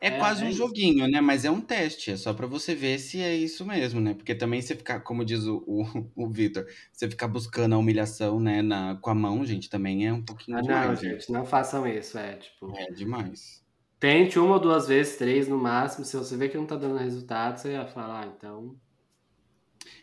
[0.00, 1.20] É, é quase é um joguinho, né?
[1.20, 4.14] Mas é um teste, é só para você ver se é isso mesmo, né?
[4.14, 5.84] Porque também você ficar, como diz o, o,
[6.24, 10.12] o Vitor, você ficar buscando a humilhação, né, na, com a mão, gente, também é
[10.12, 10.88] um pouquinho ah, demais.
[10.88, 12.72] Não, gente, não façam isso, é tipo.
[12.76, 13.64] É demais.
[14.00, 16.04] Tente uma ou duas vezes, três no máximo.
[16.04, 18.76] Se você vê que não tá dando resultado, você vai falar, ah, então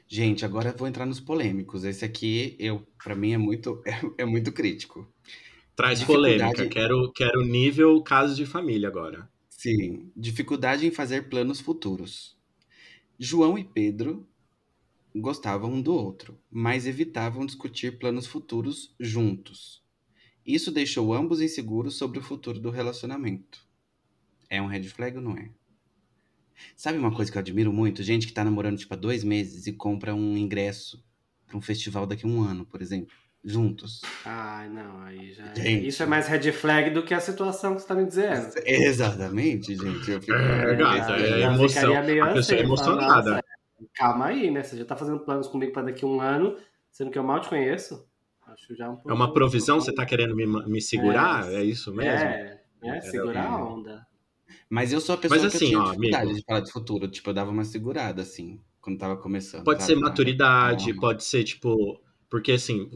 [0.07, 1.83] Gente, agora eu vou entrar nos polêmicos.
[1.83, 5.07] Esse aqui, eu, para mim, é muito, é, é, muito crítico.
[5.75, 6.67] Traz polêmica.
[6.67, 9.29] Quero, quero nível caso de família agora.
[9.49, 10.11] Sim.
[10.15, 12.37] Dificuldade em fazer planos futuros.
[13.17, 14.27] João e Pedro
[15.15, 19.81] gostavam um do outro, mas evitavam discutir planos futuros juntos.
[20.45, 23.65] Isso deixou ambos inseguros sobre o futuro do relacionamento.
[24.49, 25.49] É um red flag ou não é?
[26.75, 28.03] Sabe uma coisa que eu admiro muito?
[28.03, 31.03] Gente que tá namorando, tipo, há dois meses e compra um ingresso
[31.47, 33.13] pra um festival daqui a um ano, por exemplo.
[33.47, 34.01] Juntos.
[34.25, 35.45] Ah, não, aí já.
[35.51, 35.87] É- gente.
[35.87, 38.49] Isso é mais red flag do que a situação que você tá me dizendo.
[38.65, 40.09] Exatamente, gente.
[40.09, 40.33] Eu fico.
[40.33, 41.95] É, gata, é emoção.
[41.95, 43.43] A pessoa é assim, emocionada.
[43.93, 44.63] Calma aí, né?
[44.63, 46.57] Você já tá fazendo planos comigo pra daqui a um ano,
[46.89, 48.07] sendo que eu mal te conheço.
[48.47, 49.11] Acho já um pouco...
[49.11, 49.79] É uma provisão?
[49.79, 51.51] Você tá querendo me, me segurar?
[51.51, 52.11] É, é isso mesmo?
[52.11, 54.07] É, é segurar a onda.
[54.69, 56.71] Mas eu sou a pessoa Mas, assim, que tinha ó, dificuldade amigo, de falar de
[56.71, 57.07] futuro.
[57.07, 59.63] Tipo, eu dava uma segurada, assim, quando tava começando.
[59.63, 59.93] Pode sabe?
[59.93, 61.99] ser maturidade, pode ser, tipo...
[62.29, 62.89] Porque, assim,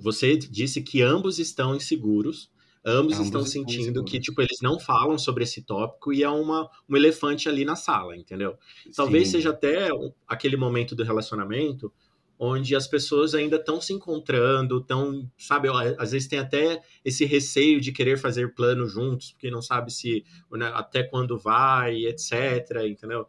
[0.00, 2.50] você disse que ambos estão inseguros.
[2.84, 6.70] Ambos, ambos estão sentindo que, tipo, eles não falam sobre esse tópico e é uma,
[6.88, 8.56] um elefante ali na sala, entendeu?
[8.94, 9.32] Talvez Sim.
[9.32, 9.88] seja até
[10.26, 11.92] aquele momento do relacionamento
[12.38, 17.80] onde as pessoas ainda estão se encontrando, estão, sabe, às vezes tem até esse receio
[17.80, 23.26] de querer fazer plano juntos, porque não sabe se né, até quando vai, etc, entendeu?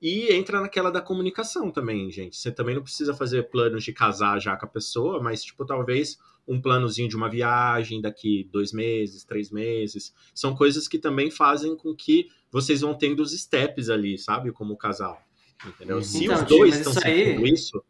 [0.00, 2.36] E entra naquela da comunicação também, gente.
[2.36, 6.18] Você também não precisa fazer planos de casar já com a pessoa, mas, tipo, talvez
[6.46, 10.14] um planozinho de uma viagem daqui dois meses, três meses.
[10.34, 14.52] São coisas que também fazem com que vocês vão tendo os steps ali, sabe?
[14.52, 15.20] Como casal.
[15.66, 16.02] Entendeu?
[16.02, 17.50] Se então, os dois estão sentindo aí...
[17.50, 17.82] isso,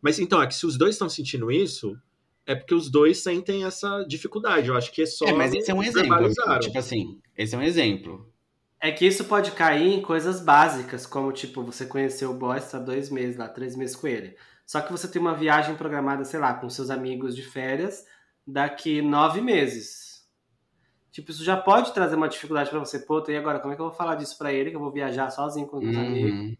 [0.00, 1.98] mas então, é que se os dois estão sentindo isso,
[2.46, 4.68] é porque os dois sentem essa dificuldade.
[4.68, 5.26] Eu acho que é só.
[5.26, 6.30] É, mas esse é um exemplo.
[6.60, 8.32] Tipo assim, esse é um exemplo.
[8.80, 12.78] É que isso pode cair em coisas básicas, como tipo, você conheceu o boy, está
[12.78, 14.36] dois meses lá, três meses com ele.
[14.64, 18.04] Só que você tem uma viagem programada, sei lá, com seus amigos de férias
[18.46, 20.24] daqui nove meses.
[21.10, 23.00] Tipo, isso já pode trazer uma dificuldade para você.
[23.00, 24.70] Pô, e agora, como é que eu vou falar disso para ele?
[24.70, 26.00] Que eu vou viajar sozinho com os uhum.
[26.00, 26.56] amigos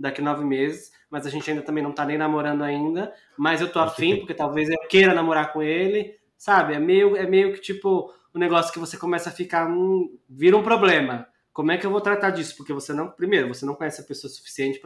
[0.00, 3.70] daqui nove meses mas a gente ainda também não tá nem namorando ainda, mas eu
[3.70, 6.74] tô afim, porque talvez eu queira namorar com ele, sabe?
[6.74, 10.16] É meio, é meio que tipo o um negócio que você começa a ficar, um,
[10.28, 11.26] vira um problema.
[11.52, 12.56] Como é que eu vou tratar disso?
[12.56, 14.80] Porque você não, primeiro, você não conhece a pessoa suficiente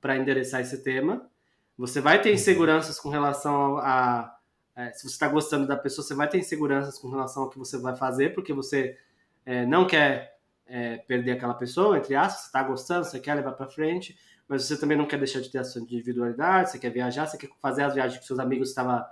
[0.00, 1.28] para endereçar esse tema.
[1.76, 2.36] Você vai ter uhum.
[2.36, 4.32] inseguranças com relação a,
[4.76, 7.58] a se você está gostando da pessoa, você vai ter inseguranças com relação ao que
[7.58, 8.96] você vai fazer, porque você
[9.44, 13.52] é, não quer é, perder aquela pessoa, entre aspas, você está gostando, você quer levar
[13.52, 14.16] para frente
[14.48, 17.36] mas você também não quer deixar de ter a sua individualidade, você quer viajar, você
[17.36, 19.04] quer fazer as viagens que seus amigos estavam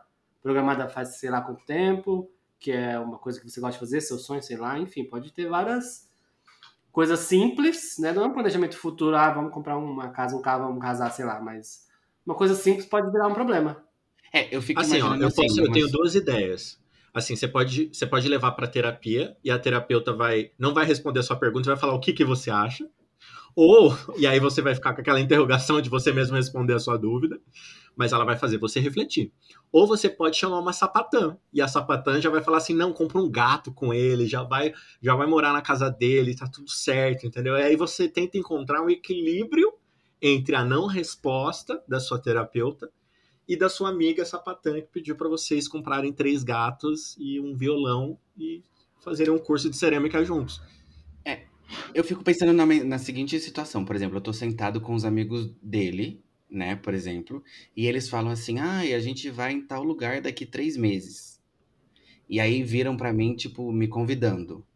[0.42, 4.00] programadas faz sei lá quanto tempo, que é uma coisa que você gosta de fazer,
[4.00, 6.08] seu sonho, sei lá, enfim, pode ter várias
[6.90, 8.12] coisas simples, né?
[8.12, 11.24] Não é um planejamento futuro, ah, vamos comprar uma casa, um carro, vamos casar, sei
[11.24, 11.86] lá, mas
[12.24, 13.84] uma coisa simples pode virar um problema.
[14.32, 16.80] É, eu fico assim, ó, eu, assim, posso, eu tenho duas ideias.
[17.12, 21.20] Assim, você pode, você pode levar para terapia e a terapeuta vai não vai responder
[21.20, 22.88] a sua pergunta, vai falar o que, que você acha.
[23.56, 26.98] Ou, e aí você vai ficar com aquela interrogação de você mesmo responder a sua
[26.98, 27.40] dúvida,
[27.96, 29.32] mas ela vai fazer você refletir.
[29.72, 33.18] Ou você pode chamar uma sapatã, e a sapatã já vai falar assim: não, compra
[33.18, 37.26] um gato com ele, já vai, já vai morar na casa dele, tá tudo certo,
[37.26, 37.56] entendeu?
[37.56, 39.72] E aí você tenta encontrar um equilíbrio
[40.20, 42.90] entre a não resposta da sua terapeuta
[43.48, 48.18] e da sua amiga sapatã que pediu para vocês comprarem três gatos e um violão
[48.36, 48.62] e
[48.98, 50.60] fazerem um curso de cerâmica juntos.
[51.94, 55.52] Eu fico pensando na, na seguinte situação, por exemplo, eu tô sentado com os amigos
[55.62, 57.42] dele, né, por exemplo,
[57.76, 61.40] e eles falam assim, ah, a gente vai em tal lugar daqui três meses.
[62.28, 64.66] E aí viram para mim, tipo, me convidando.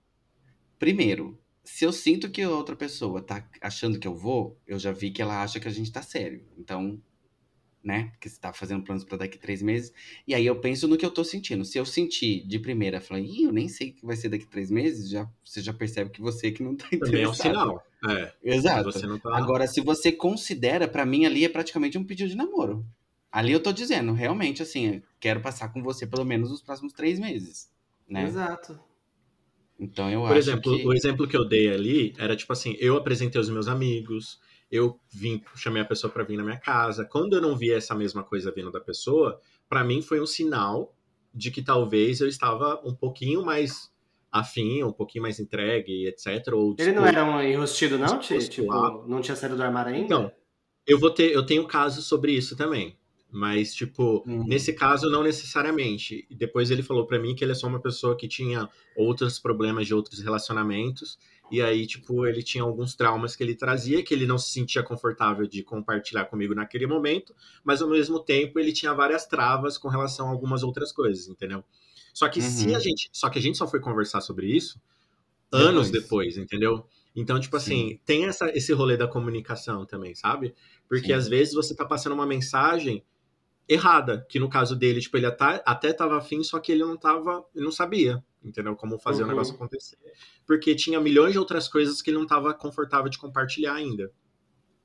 [0.79, 4.93] Primeiro, se eu sinto que a outra pessoa tá achando que eu vou, eu já
[4.93, 6.45] vi que ela acha que a gente tá sério.
[6.57, 7.01] Então,
[7.83, 8.09] né?
[8.13, 9.93] Porque você tá fazendo planos para daqui três meses.
[10.27, 11.65] E aí eu penso no que eu tô sentindo.
[11.65, 14.47] Se eu sentir de primeira, falar, ih, eu nem sei o que vai ser daqui
[14.47, 17.11] três meses, já, você já percebe que você que não tá interessado.
[17.11, 17.87] Também é um sinal.
[18.09, 18.33] É.
[18.43, 18.93] Exato.
[18.93, 19.37] Você não tá...
[19.37, 22.85] Agora, se você considera, para mim ali é praticamente um pedido de namoro.
[23.33, 27.19] Ali eu tô dizendo, realmente, assim, quero passar com você pelo menos os próximos três
[27.19, 27.71] meses,
[28.09, 28.25] né?
[28.25, 28.79] Exato.
[29.79, 30.87] Então eu Por acho exemplo, que...
[30.87, 34.39] o exemplo que eu dei ali era tipo assim, eu apresentei os meus amigos,
[34.71, 37.05] eu vim, chamei a pessoa para vir na minha casa.
[37.05, 40.95] Quando eu não vi essa mesma coisa vindo da pessoa, para mim foi um sinal
[41.35, 43.91] de que talvez eu estava um pouquinho mais
[44.31, 46.53] afim, um pouquinho mais entregue, etc.
[46.53, 50.05] Ou Ele não era um enrustido, não, Tipo, não tinha saído do armário ainda?
[50.05, 50.33] Então,
[50.87, 52.97] eu vou ter, eu tenho casos sobre isso também.
[53.33, 54.45] Mas, tipo, Uhum.
[54.45, 56.27] nesse caso, não necessariamente.
[56.31, 59.87] Depois ele falou pra mim que ele é só uma pessoa que tinha outros problemas
[59.87, 61.17] de outros relacionamentos.
[61.51, 64.83] E aí, tipo, ele tinha alguns traumas que ele trazia, que ele não se sentia
[64.83, 67.35] confortável de compartilhar comigo naquele momento.
[67.65, 71.65] Mas, ao mesmo tempo, ele tinha várias travas com relação a algumas outras coisas, entendeu?
[72.15, 72.77] Só que se Uhum.
[72.77, 73.09] a gente.
[73.13, 74.81] Só que a gente só foi conversar sobre isso
[75.53, 75.91] anos Depois.
[75.91, 76.87] depois, entendeu?
[77.15, 78.01] Então, tipo assim, Sim.
[78.05, 80.55] tem essa, esse rolê da comunicação também, sabe?
[80.89, 81.13] Porque Sim.
[81.15, 83.05] às vezes você tá passando uma mensagem
[83.73, 86.97] errada, que no caso dele, tipo, ele até, até tava afim, só que ele não
[86.97, 88.75] tava, ele não sabia, entendeu?
[88.75, 89.29] Como fazer Uhum.
[89.29, 89.97] o negócio acontecer.
[90.47, 94.13] Porque tinha milhões de outras coisas que ele não tava confortável de compartilhar ainda.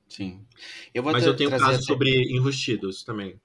[0.08, 0.46] Sim.
[0.94, 3.40] Eu vou Mas eu tenho trazer casos até- sobre enrustidos também.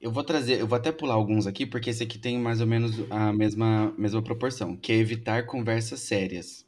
[0.00, 2.66] Eu vou trazer, eu vou até pular alguns aqui, porque esse aqui tem mais ou
[2.66, 6.64] menos a mesma, mesma proporção, que é evitar conversas sérias.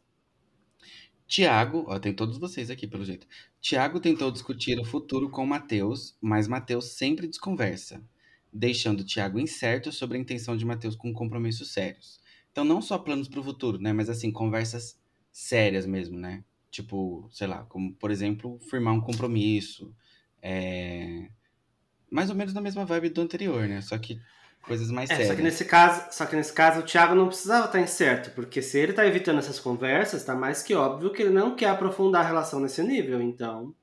[1.27, 3.27] Tiago, ó, tem todos vocês aqui, pelo jeito.
[3.61, 8.03] Tiago tentou discutir o futuro com Matheus, mas Matheus sempre desconversa,
[8.53, 12.21] deixando Tiago incerto sobre a intenção de Matheus com compromissos sérios.
[12.53, 13.93] Então, não só planos para o futuro, né?
[13.93, 14.99] Mas assim, conversas
[15.33, 16.45] sérias mesmo, né?
[16.71, 19.95] Tipo, sei lá, como, por exemplo, firmar um compromisso.
[20.43, 21.29] É...
[22.11, 23.81] Mais ou menos na mesma vibe do anterior, né?
[23.83, 24.21] Só que
[24.69, 25.27] coisas mais É, sérias.
[25.27, 28.63] só que nesse caso, só que nesse caso o Thiago não precisava estar incerto, porque
[28.63, 32.25] se ele tá evitando essas conversas, tá mais que óbvio que ele não quer aprofundar
[32.25, 33.75] a relação nesse nível, então.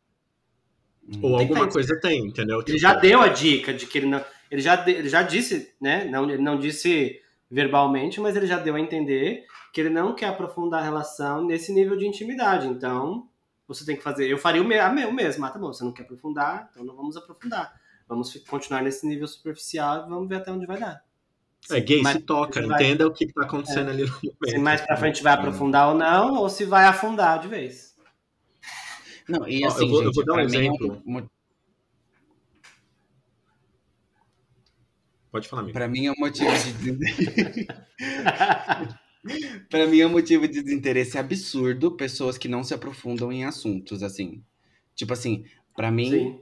[1.08, 1.20] Hum.
[1.22, 2.58] Ou alguma coisa tem, entendeu?
[2.58, 4.24] Ele Tipo, já deu a dica de que ele não.
[4.50, 6.06] Ele já, ele já disse, né?
[6.06, 7.20] Não, ele não disse
[7.50, 11.72] verbalmente, mas ele já deu a entender que ele não quer aprofundar a relação nesse
[11.74, 12.68] nível de intimidade.
[12.68, 13.28] Então,
[13.68, 14.28] você tem que fazer.
[14.30, 15.46] Eu faria o, me- o mesmo.
[15.46, 17.74] Ah, tá bom, você não quer aprofundar, então não vamos aprofundar.
[18.08, 21.04] Vamos continuar nesse nível superficial e vamos ver até onde vai dar.
[21.72, 24.38] É gay, se toca, vai- entenda o que tá acontecendo ali no momento.
[24.50, 27.96] Se mais pra frente vai aprofundar ou não, ou se vai afundar de vez.
[29.28, 31.02] Não, e assim, eu vou- eu gente, vou dar um é exemplo.
[31.04, 31.30] mo-
[35.32, 35.74] Pode falar, amigo.
[35.78, 37.68] Pra mim é um motivo de desinteresse.
[39.70, 44.04] Pra mim é um motivo de desinteresse absurdo pessoas que não se aprofundam em assuntos,
[44.04, 44.44] assim.
[44.94, 46.40] Tipo assim, pra mim, Sim.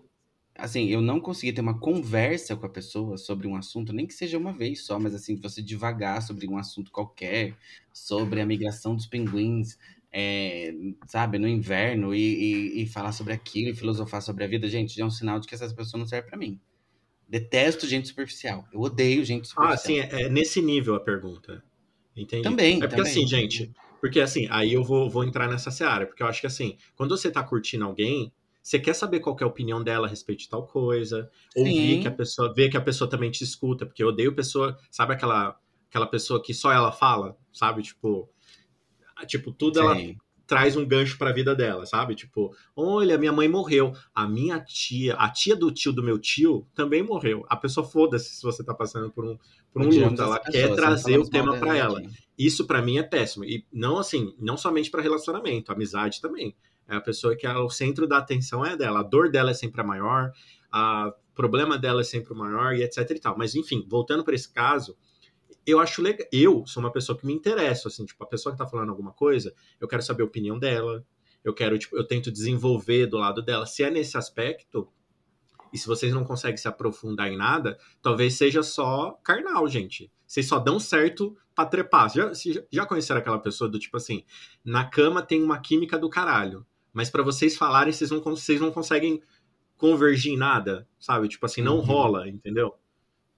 [0.56, 4.14] Assim, eu não consegui ter uma conversa com a pessoa sobre um assunto, nem que
[4.14, 7.56] seja uma vez só, mas assim, você devagar sobre um assunto qualquer,
[7.92, 9.78] sobre a migração dos pinguins,
[10.12, 10.74] é,
[11.08, 14.96] sabe, no inverno, e, e, e falar sobre aquilo, e filosofar sobre a vida, gente,
[14.96, 16.60] já é um sinal de que essas pessoas não servem pra mim.
[17.28, 18.68] Detesto gente superficial.
[18.72, 19.74] Eu odeio gente superficial.
[19.74, 21.64] Ah, sim, é, é nesse nível a pergunta.
[22.16, 22.44] Entendi.
[22.44, 23.12] Também, É porque também.
[23.12, 26.46] assim, gente, porque assim, aí eu vou, vou entrar nessa seara, porque eu acho que
[26.46, 28.32] assim, quando você tá curtindo alguém,
[28.64, 31.96] você quer saber qual que é a opinião dela a respeito de tal coisa, ouvir
[31.96, 32.02] Sim.
[32.02, 35.14] que a pessoa, ver que a pessoa também te escuta, porque eu odeio pessoa, sabe
[35.14, 37.84] aquela, aquela pessoa que só ela fala, sabe?
[37.84, 38.30] Tipo,
[39.28, 40.16] tipo, tudo ela Sim.
[40.48, 42.16] traz um gancho pra vida dela, sabe?
[42.16, 43.92] Tipo, olha, minha mãe morreu.
[44.16, 47.46] A minha tia, a tia do tio do meu tio também morreu.
[47.50, 49.38] A pessoa foda-se se você tá passando por um,
[49.74, 50.22] por um luto.
[50.22, 52.02] Ela quer sempre trazer o tema pra ela.
[52.38, 53.44] Isso pra mim é péssimo.
[53.44, 56.56] E não assim, não somente pra relacionamento, amizade também.
[56.94, 59.00] É a pessoa que é o centro da atenção é dela.
[59.00, 60.32] A dor dela é sempre a maior,
[60.72, 63.38] o problema dela é sempre o maior e etc e tal.
[63.38, 64.96] Mas enfim, voltando para esse caso,
[65.66, 66.28] eu acho legal.
[66.32, 69.12] Eu sou uma pessoa que me interessa, assim, tipo, a pessoa que tá falando alguma
[69.12, 71.06] coisa, eu quero saber a opinião dela.
[71.44, 73.66] Eu quero, tipo, eu tento desenvolver do lado dela.
[73.66, 74.88] Se é nesse aspecto,
[75.74, 80.12] e se vocês não conseguem se aprofundar em nada, talvez seja só carnal, gente.
[80.28, 82.10] Vocês só dão certo pra trepar.
[82.14, 82.32] Já,
[82.72, 84.24] já conheceram aquela pessoa do tipo assim,
[84.64, 88.72] na cama tem uma química do caralho, mas pra vocês falarem, vocês não, vocês não
[88.72, 89.22] conseguem
[89.78, 91.28] convergir em nada, sabe?
[91.28, 91.82] Tipo assim, não Uhum.
[91.82, 92.74] rola, entendeu?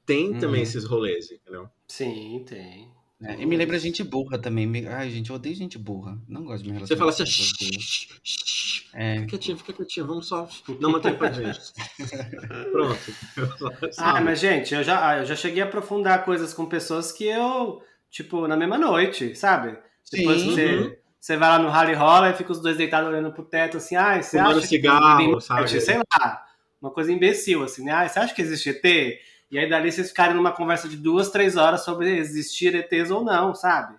[0.05, 0.63] Tem também Uhum.
[0.63, 1.67] esses rolês, entendeu?
[1.87, 2.93] Sim, tem.
[3.23, 4.67] É, e me lembra gente burra também.
[4.67, 6.19] Me- Ai, gente, eu odeio gente burra.
[6.27, 7.31] Não gosto de me Você relacionar fala com assim.
[7.31, 10.47] "Shh, shh, shh, É, fica quietinho, fica quietinho, vamos só
[10.79, 11.59] não manter pra gente.
[12.71, 12.99] Pronto.
[13.97, 17.23] Ah, mas gente, eu já, ah, eu já cheguei a aprofundar coisas com pessoas que
[17.25, 19.77] eu, tipo, na mesma noite, sabe?
[20.11, 20.51] Depois Sim.
[20.51, 23.77] você, você vai lá no rally rola e fica os dois deitados olhando pro teto
[23.77, 25.81] assim, ah, você Fumando acha cigarro, que sabe?
[25.81, 26.45] sei lá,
[26.79, 27.93] uma coisa imbecil, assim, né?
[27.93, 28.85] Ah, você acha que existe ET?
[29.49, 33.23] E aí dali vocês ficarem numa conversa de duas, três horas sobre existir ETs ou
[33.23, 33.95] não, sabe?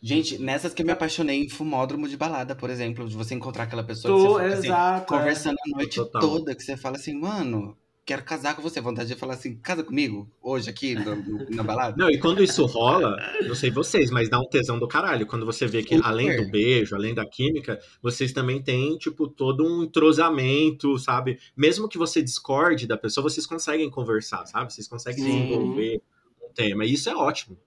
[0.00, 3.64] Gente, nessas que eu me apaixonei em fumódromo de balada, por exemplo, de você encontrar
[3.64, 5.14] aquela pessoa Tu, que você fica assim, exato.
[5.14, 5.18] é.
[5.18, 6.20] conversando a noite Total.
[6.20, 7.76] toda, que você fala assim, mano,
[8.08, 8.80] quero casar com você.
[8.80, 11.94] Vontade de falar assim, casa comigo, hoje aqui no- no- na balada.
[11.96, 13.14] Não, e quando isso rola,
[13.46, 15.26] não sei vocês, mas dá um tesão do caralho.
[15.26, 16.08] Quando você vê que, Super.
[16.08, 21.38] além do beijo, além da química, vocês também têm, tipo, todo um entrosamento, sabe?
[21.54, 24.72] Mesmo que você discorde da pessoa, vocês conseguem conversar, sabe?
[24.72, 25.42] Vocês conseguem Sim.
[25.42, 26.00] desenvolver
[26.42, 26.86] um tema.
[26.86, 27.58] E isso é ótimo.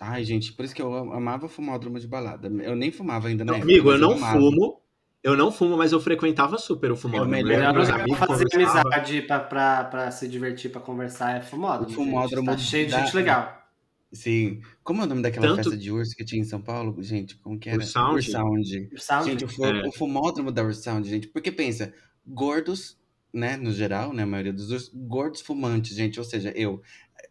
[0.00, 2.48] Ai, gente, por isso que eu am- amava fumódromo de balada.
[2.48, 4.81] Eu nem fumava ainda na época, amigo, eu não fumo.
[5.22, 7.34] Eu não fumo, mas eu frequentava super o fumódromo.
[7.34, 11.36] É o Eu melhor meus amigos fazer amizade, pra, pra, pra se divertir, pra conversar,
[11.36, 11.88] é fumódromo.
[11.88, 12.46] O fumódromo.
[12.50, 13.60] Tá cheio de gente legal.
[14.12, 14.60] Sim.
[14.82, 16.96] Como é o nome daquela Tanto- festa de urso que tinha em São Paulo?
[17.02, 17.78] Gente, como que era?
[17.78, 18.16] Ursound?
[18.16, 18.90] Ursound.
[18.98, 19.24] Sabe?
[19.30, 19.86] Gente, o, É.
[19.88, 21.28] o fumódromo da Ursound, gente.
[21.28, 21.94] Porque pensa,
[22.26, 22.98] gordos,
[23.32, 26.18] né, no geral, né, a maioria dos ursos, gordos fumantes, gente.
[26.18, 26.82] Ou seja, eu.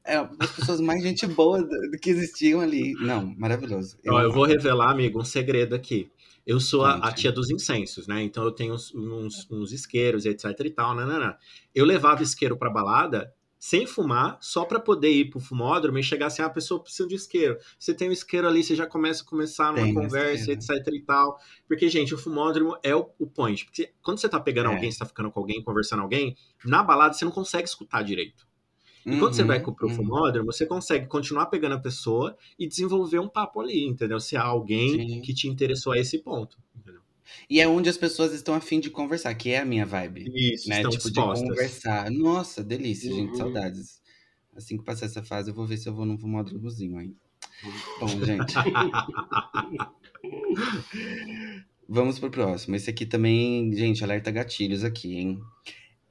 [0.06, 2.94] É as pessoas mais gente boa do, do que existiam ali.
[2.94, 4.00] Não, maravilhoso.
[4.08, 6.10] Ó, eu vou revelar, amigo, um segredo aqui.
[6.46, 8.22] Eu sou a, a tia dos incensos, né?
[8.24, 11.36] Então eu tenho uns, uns, uns isqueiros, etc e tal, nananã.
[11.74, 16.26] Eu levava isqueiro pra balada sem fumar, só pra poder ir pro fumódromo e chegar
[16.26, 17.60] assim, ah, a pessoa precisa de isqueiro.
[17.78, 21.02] Você tem um isqueiro ali, você já começa a começar numa Tem conversa, etc e
[21.02, 21.38] tal.
[21.68, 23.64] Porque, gente, o fumódromo é o, o point.
[23.66, 24.74] Porque quando você tá pegando É.
[24.74, 28.02] alguém, você tá ficando com alguém, conversando com alguém, na balada você não consegue escutar
[28.02, 28.48] direito.
[29.06, 29.90] E quando você Uhum, vai pro uhum.
[29.96, 34.20] fumódromo, você consegue continuar pegando a pessoa e desenvolver um papo ali, entendeu?
[34.20, 35.22] Se há alguém Sim.
[35.22, 36.58] que te interessou a esse ponto.
[36.76, 37.02] Entendeu?
[37.50, 40.30] E é onde as pessoas estão afim de conversar, que é a minha vibe.
[40.34, 40.78] Isso, né?
[40.78, 41.42] estão tipo, dispostas.
[41.42, 42.12] de conversar.
[42.12, 43.36] Nossa, delícia, gente, Uhum.
[43.36, 44.02] saudades.
[44.56, 47.16] Assim que passar essa fase, eu vou ver se eu vou num fumódromozinho aí.
[48.00, 48.54] Bom, gente.
[51.88, 52.76] Vamos pro próximo.
[52.76, 55.40] Esse aqui também, gente, alerta gatilhos aqui, hein?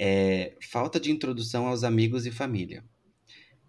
[0.03, 2.83] É, falta de introdução aos amigos e família.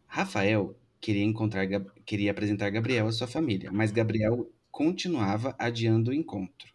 [0.07, 1.67] Rafael queria encontrar,
[2.05, 6.73] queria apresentar Gabriel à sua família, mas Gabriel continuava adiando o encontro,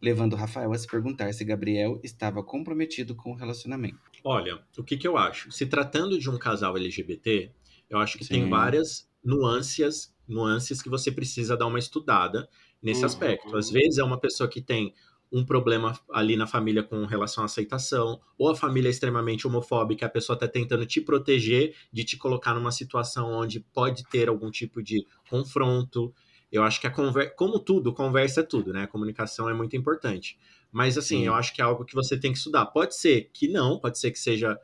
[0.00, 3.98] levando Rafael a se perguntar se Gabriel estava comprometido com o relacionamento.
[4.24, 5.52] Olha, o que, que eu acho?
[5.52, 7.50] Se tratando de um casal LGBT,
[7.90, 8.48] eu acho que tem Sim.
[8.48, 12.48] várias nuances, nuances que você precisa dar uma estudada
[12.82, 13.06] nesse Uhum.
[13.06, 13.56] aspecto.
[13.56, 14.94] Às vezes é uma pessoa que tem
[15.32, 20.06] um problema ali na família com relação à aceitação, ou a família é extremamente homofóbica,
[20.06, 24.50] a pessoa está tentando te proteger de te colocar numa situação onde pode ter algum
[24.50, 26.14] tipo de confronto.
[26.50, 28.82] Eu acho que a conversa, como tudo, conversa é tudo, né?
[28.84, 30.38] A comunicação é muito importante.
[30.70, 31.26] Mas assim, Sim.
[31.26, 32.66] eu acho que é algo que você tem que estudar.
[32.66, 34.58] Pode ser que não, pode ser que seja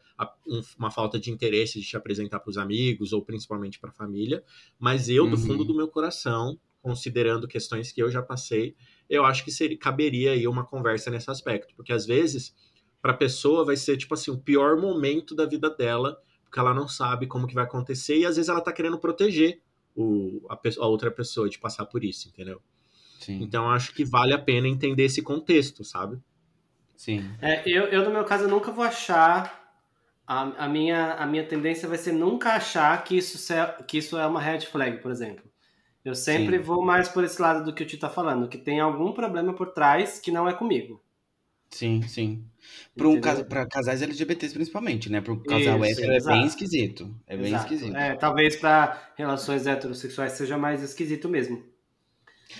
[0.47, 3.93] um- uma falta de interesse de te apresentar para os amigos ou principalmente para a
[3.93, 4.45] família,
[4.79, 5.43] mas eu, do Uhum.
[5.43, 8.75] fundo do meu coração, considerando questões que eu já passei,
[9.13, 12.55] eu acho que seria, caberia aí uma conversa nesse aspecto, porque às vezes
[13.01, 16.75] para a pessoa vai ser tipo assim o pior momento da vida dela, porque ela
[16.75, 19.61] não sabe como que vai acontecer e às vezes ela tá querendo proteger
[19.97, 22.63] o, a, a outra pessoa de passar por isso, entendeu?
[23.19, 26.21] Sim, Então eu acho que vale a pena entender esse contexto, sabe?
[26.97, 27.37] sim.
[27.41, 29.61] É, eu, eu, no meu caso, eu nunca vou achar.
[30.27, 33.55] A, a, minha, a minha tendência vai ser nunca achar que isso, se-
[33.89, 35.45] que isso é uma red flag, por exemplo.
[36.05, 36.63] Eu sempre Sim.
[36.65, 39.55] vou mais por esse lado do que o Tito tá falando, que tem algum problema
[39.55, 41.01] por trás que não é comigo.
[41.71, 42.45] Sim, sim.
[42.95, 45.21] Para um casa, para casais LGBTs principalmente, né?
[45.23, 46.37] Para um casal Isso, hétero é exato.
[46.37, 47.17] bem esquisito.
[47.27, 47.73] É bem Exato.
[47.73, 47.97] esquisito.
[47.97, 51.65] É, talvez para relações heterossexuais seja mais esquisito mesmo.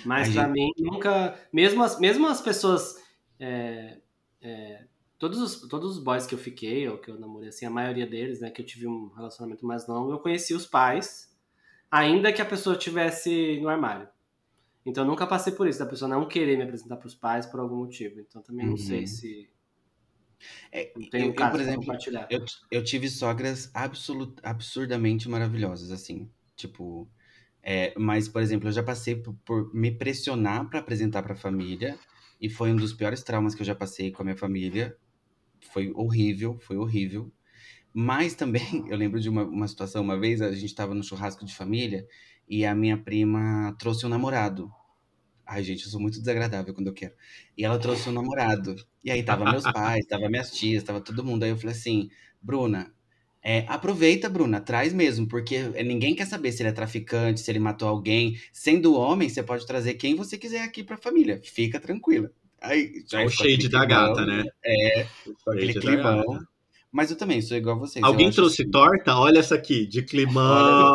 [0.05, 1.39] Mas A pra gente- mim, nunca.
[1.53, 2.97] Mesmo as, mesmo as pessoas.
[3.39, 3.99] é,
[4.41, 4.85] é,
[5.19, 8.07] todos, os, todos os boys que eu fiquei, ou que eu namorei, assim, a maioria
[8.07, 11.29] deles, né, que eu tive um relacionamento mais longo, eu conheci os pais,
[11.93, 14.09] ainda que a pessoa estivesse no armário.
[14.87, 17.61] Então eu nunca passei por isso, da pessoa não querer me apresentar pros pais por
[17.61, 18.21] algum motivo.
[18.21, 18.79] Então também não Uhum.
[18.79, 19.51] sei se.
[20.71, 22.29] É, eu, um eu, caso por exemplo, compartilhar.
[22.29, 26.31] eu, eu tive sogras absolut, absurdamente maravilhosas, assim.
[26.57, 27.09] Tipo,
[27.63, 31.37] é, mas, por exemplo, eu já passei por, por me pressionar para apresentar para a
[31.37, 31.99] família,
[32.41, 34.97] e foi um dos piores traumas que eu já passei com a minha família.
[35.73, 37.33] Foi horrível, foi horrível.
[37.93, 41.45] Mas também, eu lembro de uma, uma situação, uma vez a gente estava no churrasco
[41.45, 42.07] de família
[42.49, 44.71] e a minha prima trouxe um namorado.
[45.47, 47.15] Ai, gente, eu sou muito desagradável quando eu quero.
[47.57, 48.77] E ela trouxe um namorado.
[49.05, 51.43] E aí tava meus pais, tava minhas tias, tava todo mundo.
[51.43, 52.09] Aí eu falei assim,
[52.41, 52.93] Bruna,
[53.43, 57.51] é, aproveita, Bruna, traz mesmo, porque é, ninguém quer saber se ele é traficante, se
[57.51, 58.39] ele matou alguém.
[58.53, 61.41] Sendo homem, você pode trazer quem você quiser aqui pra família.
[61.43, 62.31] Fica tranquila.
[62.61, 64.45] Aí, já É o shade da gata, né?
[64.65, 65.07] É,
[65.49, 66.47] aquele da climão.
[66.93, 68.05] Mas eu também sou igual a vocês.
[68.05, 69.17] Alguém trouxe assim- torta?
[69.17, 70.95] Olha essa aqui, de climão.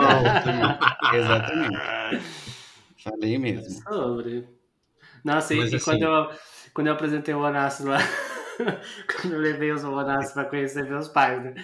[1.13, 1.77] Exatamente.
[3.03, 3.83] Falei É mesmo.
[3.83, 4.47] sobre.
[5.23, 6.29] Nossa, Mas e assim- quando, eu,
[6.73, 7.97] quando eu apresentei o Onassis lá,
[9.21, 11.55] quando eu levei os Onassis para conhecer meus pais, né?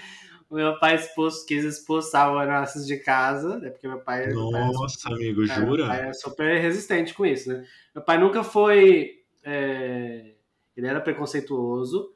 [0.50, 3.70] O meu pai expus, quis expulsar o Onassis de casa, né?
[3.70, 4.28] Porque meu pai.
[4.34, 5.86] Nossa, meu pai é, amigo, é, jura?
[5.86, 7.64] Meu pai é super resistente com isso, né?
[7.94, 9.12] Meu pai nunca foi.
[9.44, 10.34] É,
[10.76, 12.13] ele era preconceituoso.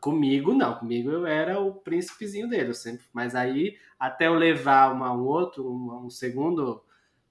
[0.00, 0.74] Comigo, não.
[0.74, 3.04] Comigo eu era o príncipezinho dele, sempre.
[3.12, 6.82] Mas aí, até eu levar uma, um outro, um, um segundo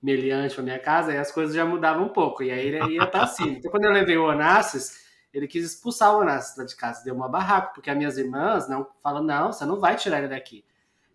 [0.01, 2.43] meliante para minha casa, aí as coisas já mudavam um pouco.
[2.43, 3.49] E aí ele ia para cima.
[3.49, 7.03] Então, quando eu levei o Onassis, ele quis expulsar o Onassis lá de casa.
[7.03, 10.27] Deu uma barraca, porque as minhas irmãs não falam, não, você não vai tirar ele
[10.27, 10.63] daqui.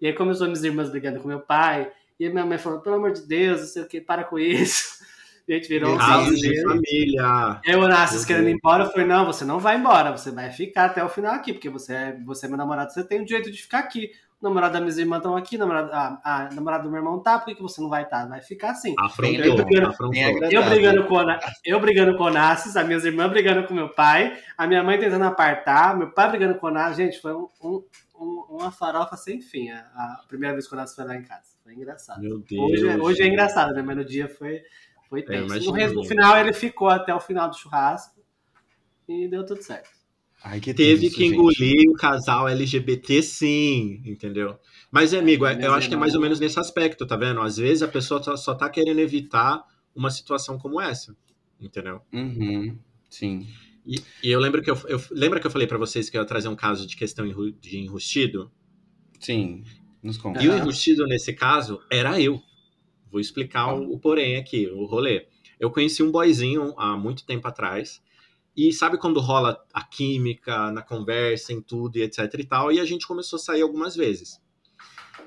[0.01, 1.93] E aí começou minhas irmãs brigando com meu pai.
[2.19, 5.05] E minha mãe falou, pelo amor de Deus, não sei o que, para com isso.
[5.49, 7.61] A gente virou um Casos de família.
[7.65, 10.87] Eu, Onassis, querendo ir embora, eu falei, não, você não vai embora, você vai ficar
[10.87, 13.51] até o final aqui, porque você é, você é meu namorado, você tem o direito
[13.51, 14.13] de ficar aqui
[14.43, 17.39] o namorado da minha irmã estão aqui, namorado, a, a namorada do meu irmão tá,
[17.39, 18.23] por que, que você não vai estar?
[18.23, 18.29] Tá?
[18.29, 18.93] Vai ficar assim.
[18.99, 20.51] Afrontou, eu, brigando, afrontou.
[20.51, 21.17] eu, brigando com,
[21.65, 24.99] eu brigando com o Onassis, as minhas irmãs brigando com meu pai, a minha mãe
[24.99, 26.97] tentando apartar, meu pai brigando com o Onassis.
[26.97, 27.85] Gente, foi um, um,
[28.19, 31.23] um, uma farofa sem fim a, a, primeira vez que o Onassis foi lá em
[31.23, 31.53] casa.
[31.63, 32.21] Foi engraçado.
[32.21, 32.73] Meu Deus.
[32.73, 33.81] Hoje, é, hoje é engraçado, né?
[33.81, 34.61] Mas no dia foi,
[35.13, 35.71] foi é, tenso.
[35.71, 38.19] no, no final, ele ficou até o final do churrasco
[39.07, 39.91] e deu tudo certo.
[40.43, 41.91] Ai, que Teve que engolir gente.
[41.91, 44.59] o casal LGBT, sim, entendeu?
[44.91, 47.43] Mas, amigo, é, eu acho que é mais ou menos nesse aspecto, tá vendo?
[47.43, 49.63] Às vezes a pessoa só, só tá querendo evitar
[49.95, 51.15] uma situação como essa,
[51.61, 52.01] entendeu?
[52.11, 52.79] Uhum,
[53.11, 53.47] sim.
[53.87, 56.23] E, e, eu lembro que eu, eu lembra que eu falei para vocês que eu
[56.23, 57.27] ia trazer um caso de questão
[57.61, 58.51] de enrustido?
[59.21, 59.63] Sim,
[60.03, 60.43] nos conta.
[60.43, 62.43] E o enrustido nesse caso era eu.
[63.13, 65.27] Vou explicar o, o porém aqui, o rolê.
[65.61, 68.03] Eu conheci um boyzinho há muito tempo atrás
[68.57, 72.81] e sabe quando rola a química na conversa, em tudo e etc e tal, e
[72.81, 74.41] a gente começou a sair algumas vezes.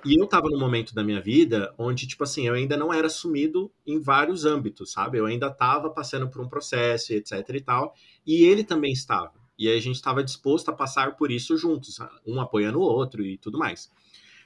[0.04, 3.08] E eu tava num momento da minha vida onde, tipo assim, eu ainda não era
[3.08, 5.18] assumido em vários âmbitos, sabe?
[5.18, 7.94] Eu ainda tava passando por um processo e etc e tal,
[8.26, 9.34] e ele também estava.
[9.58, 13.38] E a gente estava disposto a passar por isso juntos, um apoiando o outro e
[13.38, 13.92] tudo mais.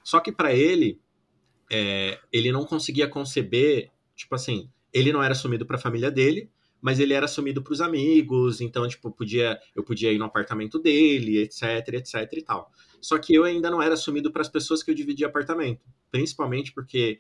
[0.04, 1.00] Só que para ele,
[1.70, 6.50] é, ele não conseguia conceber, tipo assim, ele não era assumido para a família dele,
[6.82, 10.80] mas ele era assumido para os amigos, então, tipo, podia, eu podia ir no apartamento
[10.80, 12.72] dele, etc, etc e tal.
[13.02, 16.74] Só que eu ainda não era assumido para as pessoas que eu dividia apartamento, principalmente
[16.74, 17.20] porque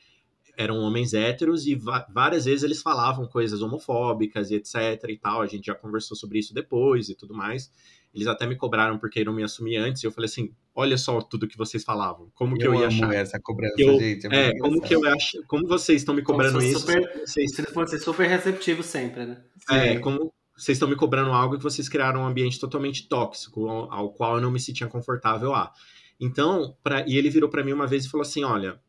[0.58, 1.76] eram homens héteros e
[2.10, 4.76] várias vezes eles falavam coisas homofóbicas e etc
[5.08, 5.42] e tal.
[5.42, 7.72] A gente já conversou sobre isso depois e tudo mais.
[8.14, 10.04] Eles até me cobraram porque eu não me assumi antes.
[10.04, 12.32] E eu falei assim: olha só tudo que vocês falavam.
[12.34, 13.14] Como que eu, eu ia achar?
[13.14, 14.28] essa cobrança, eu, gente.
[14.28, 15.44] É, é como que eu acho.
[15.48, 16.80] Como vocês estão me cobrando isso?
[16.80, 17.56] Super, vocês...
[17.56, 19.44] Se fosse super receptivo sempre, né?
[19.70, 20.02] É, Sim.
[20.02, 24.10] como vocês estão me cobrando algo que vocês criaram um ambiente totalmente tóxico, ao, ao
[24.12, 25.72] qual eu não me sentia confortável a.
[26.20, 28.80] Então, pra, e ele virou para mim uma vez e falou assim: olha,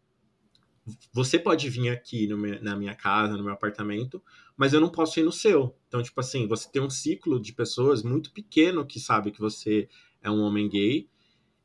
[1.12, 4.22] você pode vir aqui meu, na minha casa, no meu apartamento,
[4.60, 5.74] mas eu não posso ir no seu.
[5.88, 9.88] Então, tipo assim, você tem um ciclo de pessoas muito pequeno que sabe que você
[10.22, 11.08] é um homem gay.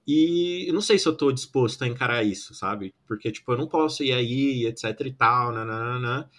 [0.07, 2.95] E eu não sei se eu tô disposto a encarar isso, sabe?
[3.05, 6.29] Porque, tipo, eu não posso ir aí, etc e tal, nananana.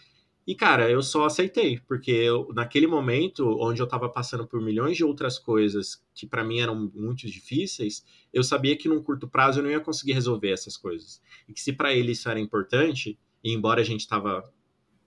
[0.46, 4.96] E, cara, eu só aceitei, porque eu, naquele momento, onde eu tava passando por milhões
[4.96, 8.02] de outras coisas que para mim eram muito difíceis,
[8.32, 11.20] eu sabia que num curto prazo eu não ia conseguir resolver essas coisas.
[11.46, 14.42] E que se para ele isso era importante, e embora a gente tava,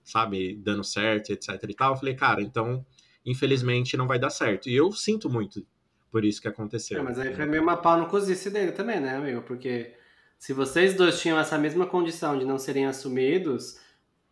[0.04, 2.84] sabe, dando certo, etc e tal, eu falei, cara, então,
[3.24, 4.68] infelizmente não vai dar certo.
[4.68, 5.66] E eu sinto muito
[6.10, 6.98] por isso que aconteceu.
[6.98, 9.42] É, mas aí foi meio uma pau no cozice dele também, né, amigo?
[9.42, 9.94] Porque
[10.38, 13.78] se vocês dois tinham essa mesma condição de não serem assumidos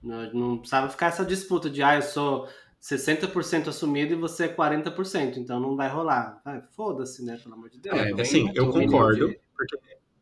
[0.02, 2.48] não, não precisava ficar essa disputa de, ah, eu sou
[2.80, 6.40] 60% assumido e você é 40%, então não vai rolar.
[6.44, 7.36] Ah, Foda-se, né?
[7.36, 7.96] Pelo amor de Deus.
[7.96, 9.76] É, assim, eu concordo, porque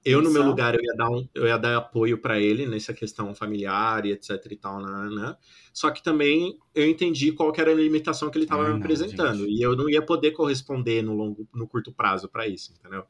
[0.07, 2.95] eu, no meu lugar, eu ia dar, um, eu ia dar apoio para ele nessa
[2.95, 5.37] questão familiar e etc e tal, né, né?
[5.73, 9.39] Só que também eu entendi qual era a limitação que ele estava me apresentando.
[9.39, 9.59] Gente.
[9.59, 13.05] E eu não ia poder corresponder no longo, no curto prazo para isso, entendeu?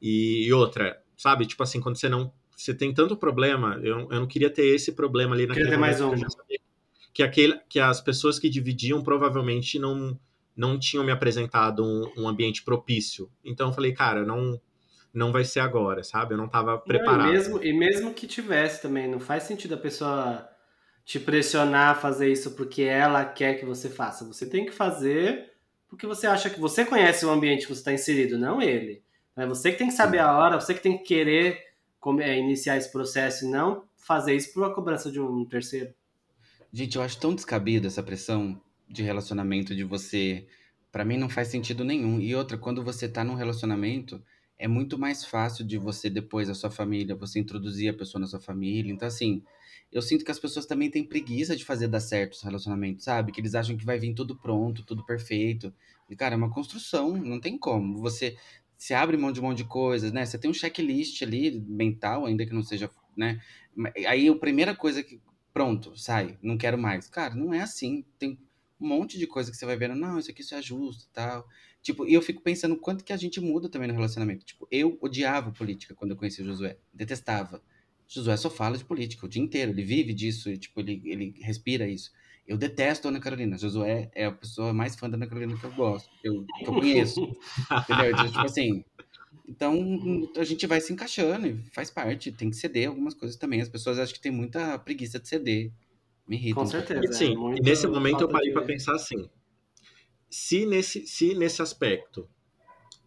[0.00, 4.20] E, e outra, sabe, tipo assim, quando você não você tem tanto problema, eu, eu
[4.20, 6.12] não queria ter esse problema ali naquele queria ter mais um.
[7.12, 10.16] Que, aquele, que as pessoas que dividiam provavelmente não,
[10.54, 13.28] não tinham me apresentado um, um ambiente propício.
[13.44, 14.60] Então eu falei, cara, não
[15.12, 16.34] não vai ser agora, sabe?
[16.34, 17.24] Eu não estava preparado.
[17.24, 20.48] Não, e, mesmo, e mesmo que tivesse também, não faz sentido a pessoa
[21.04, 24.24] te pressionar a fazer isso porque ela quer que você faça.
[24.24, 25.50] Você tem que fazer
[25.88, 29.02] porque você acha que você conhece o ambiente que você está inserido, não ele.
[29.36, 31.58] É você que tem que saber a hora, você que tem que querer
[32.20, 35.92] é, iniciar esse processo e não fazer isso por uma cobrança de um terceiro.
[36.72, 40.46] Gente, eu acho tão descabido essa pressão de relacionamento de você.
[40.92, 42.20] Para mim não faz sentido nenhum.
[42.20, 44.22] E outra, quando você tá num relacionamento,
[44.60, 48.26] é muito mais fácil de você, depois da sua família, você introduzir a pessoa na
[48.26, 48.92] sua família.
[48.92, 49.42] Então, assim,
[49.90, 53.32] eu sinto que as pessoas também têm preguiça de fazer dar certo os relacionamentos, sabe?
[53.32, 55.72] Que eles acham que vai vir tudo pronto, tudo perfeito.
[56.10, 57.96] E, cara, é uma construção, não tem como.
[58.02, 58.36] Você
[58.76, 60.26] se abre mão de um monte de coisas, né?
[60.26, 63.40] Você tem um checklist ali mental, ainda que não seja, né?
[64.06, 65.18] Aí a primeira coisa que
[65.54, 67.08] pronto, sai, não quero mais.
[67.08, 68.04] Cara, não é assim.
[68.18, 68.38] Tem
[68.78, 71.48] um monte de coisa que você vai vendo, não, isso aqui isso é justo, tal.
[71.82, 74.44] Tipo, e eu fico pensando quanto que a gente muda também no relacionamento.
[74.44, 77.62] Tipo, eu odiava política quando eu conheci o Josué, detestava.
[78.06, 81.34] Josué só fala de política o dia inteiro, ele vive disso, e, tipo, ele, ele
[81.40, 82.10] respira isso.
[82.46, 83.56] Eu detesto a Ana Carolina.
[83.56, 86.66] Josué é a pessoa mais fã da Ana Carolina que eu gosto, que eu, que
[86.66, 87.22] eu conheço.
[87.88, 88.10] entendeu?
[88.10, 88.84] Então, tipo assim,
[89.48, 92.32] então a gente vai se encaixando e faz parte.
[92.32, 93.60] Tem que ceder algumas coisas também.
[93.60, 95.72] As pessoas acham que tem muita preguiça de ceder.
[96.26, 96.54] Me irrita.
[96.54, 97.00] Com certeza.
[97.04, 99.28] E, sim, é e nesse momento eu parei para pensar assim:
[100.30, 102.28] se nesse, se nesse aspecto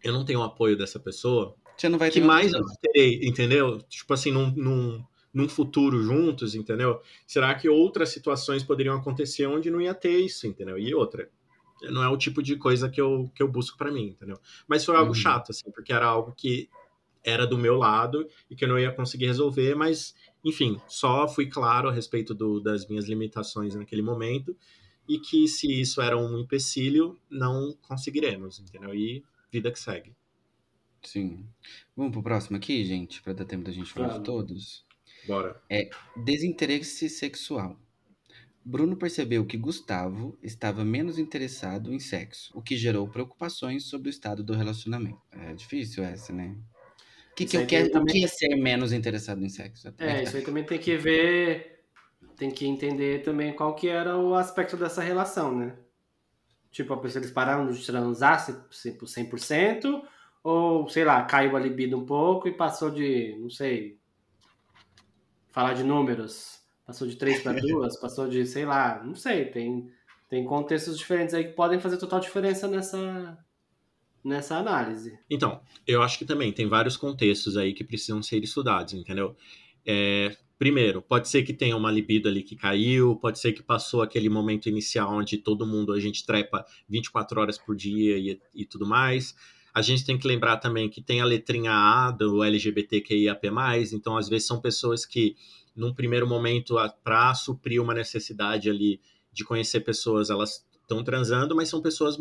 [0.04, 3.80] eu não tenho o apoio dessa pessoa, você não vai que mais eu terei, entendeu?
[3.84, 5.04] Tipo assim, num, num,
[5.34, 7.02] num futuro juntos, entendeu?
[7.26, 10.78] Será que outras situações poderiam acontecer onde não ia ter isso, entendeu?
[10.78, 11.30] E outra,
[11.84, 14.38] não é o tipo de coisa que eu, que eu busco para mim, entendeu?
[14.68, 15.16] Mas foi algo uhum.
[15.16, 16.70] chato, assim, porque era algo que
[17.24, 20.14] era do meu lado e que eu não ia conseguir resolver, mas,
[20.44, 24.56] enfim, só fui claro a respeito do, das minhas limitações naquele momento
[25.08, 28.94] e que se isso era um empecilho, não conseguiremos, entendeu?
[28.94, 30.16] E vida que segue.
[31.02, 31.46] Sim.
[31.96, 34.86] Vamos pro próximo aqui, gente, para dar tempo da gente falar de todos.
[35.28, 35.62] Bora.
[35.70, 37.78] É desinteresse sexual.
[38.66, 44.10] Bruno percebeu que Gustavo estava menos interessado em sexo, o que gerou preocupações sobre o
[44.10, 45.22] estado do relacionamento.
[45.32, 46.56] É difícil essa, né?
[47.32, 47.92] O que, que eu quero?
[47.92, 48.16] Também...
[48.16, 49.94] O que é ser menos interessado em sexo?
[49.98, 51.73] É, é isso aí também tem que ver,
[52.38, 55.76] tem que entender também qual que era o aspecto dessa relação, né?
[56.72, 58.46] Tipo, a pessoa eles pararam de transar
[58.98, 60.02] por 100%,
[60.44, 64.00] ou, sei lá, caiu a libido um pouco e passou de, não sei,
[65.52, 69.90] falar de números, Passou de três para duas, passou de, sei lá, não sei, tem,
[70.30, 73.38] tem contextos diferentes aí que podem fazer total diferença nessa,
[74.24, 75.18] nessa análise.
[75.30, 79.36] Então, eu acho que também tem vários contextos aí que precisam ser estudados, entendeu?
[79.86, 84.02] É, primeiro, pode ser que tenha uma libido ali que caiu, pode ser que passou
[84.02, 88.66] aquele momento inicial onde todo mundo, a gente trepa 24 horas por dia e, e
[88.66, 89.36] tudo mais.
[89.74, 93.46] A gente tem que lembrar também que tem a letrinha A do LGBTQIAP+,
[93.92, 95.36] então às vezes são pessoas que
[95.76, 99.02] num primeiro momento, para suprir uma necessidade ali
[99.34, 102.16] de conhecer pessoas, elas estão transando, mas são pessoas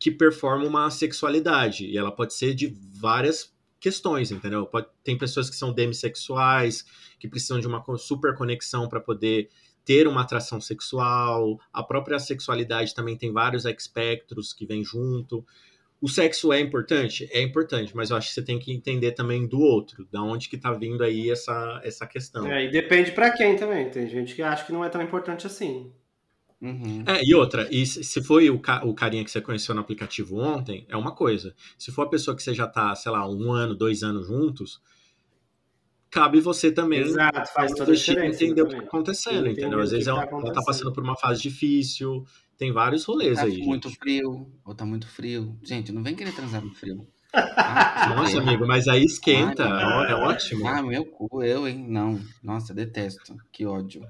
[0.00, 1.86] que performam uma sexualidade.
[1.86, 3.51] E ela pode ser de várias
[3.82, 4.64] questões, entendeu?
[4.64, 6.84] Pode, tem pessoas que são demissexuais,
[7.18, 9.50] que precisam de uma super conexão para poder
[9.84, 11.58] ter uma atração sexual.
[11.72, 15.44] A própria sexualidade também tem vários espectros que vêm junto.
[16.00, 17.28] O sexo é importante?
[17.32, 20.48] É importante, mas eu acho que você tem que entender também do outro, da onde
[20.48, 22.46] que tá vindo aí essa, essa questão.
[22.46, 23.90] É, e depende para quem também.
[23.90, 25.92] Tem gente que acha que não é tão importante assim.
[26.62, 27.02] Uhum.
[27.08, 30.38] É, e outra, e se foi o, ca o carinha que você conheceu no aplicativo
[30.38, 31.52] ontem, é uma coisa.
[31.76, 34.80] Se for a pessoa que você já tá, sei lá, um ano, dois anos juntos,
[36.08, 37.00] cabe você também.
[37.00, 38.44] Exato, faz toda a diferença.
[38.44, 39.80] Entender o que tá acontecendo, entendeu?
[39.80, 42.24] Às vezes tá ela tá passando por uma fase difícil,
[42.56, 43.58] tem vários rolês tá aí.
[43.58, 43.98] Tá muito gente.
[43.98, 45.58] frio, ou tá muito frio.
[45.64, 47.06] Gente, não vem querer transar no frio.
[47.34, 49.64] Ah, Nossa, amigo, mas aí esquenta.
[49.64, 50.68] Ai, é ótimo.
[50.68, 51.86] Ah, meu cu, eu, hein?
[51.88, 52.20] Não.
[52.42, 53.34] Nossa, detesto.
[53.50, 54.06] Que ódio.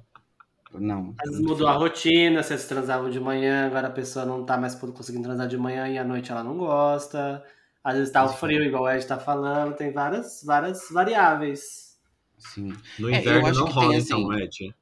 [0.74, 1.14] Não.
[1.18, 4.74] Às vezes mudou a rotina, vocês transavam de manhã, agora a pessoa não tá mais
[4.74, 7.44] conseguindo transar de manhã e à noite ela não gosta.
[7.84, 11.98] Às vezes tá o frio, igual o Ed tá falando, tem várias, várias variáveis.
[12.38, 12.72] Sim.
[12.98, 14.74] No é, inverno é, não rola, assim, então, Ed.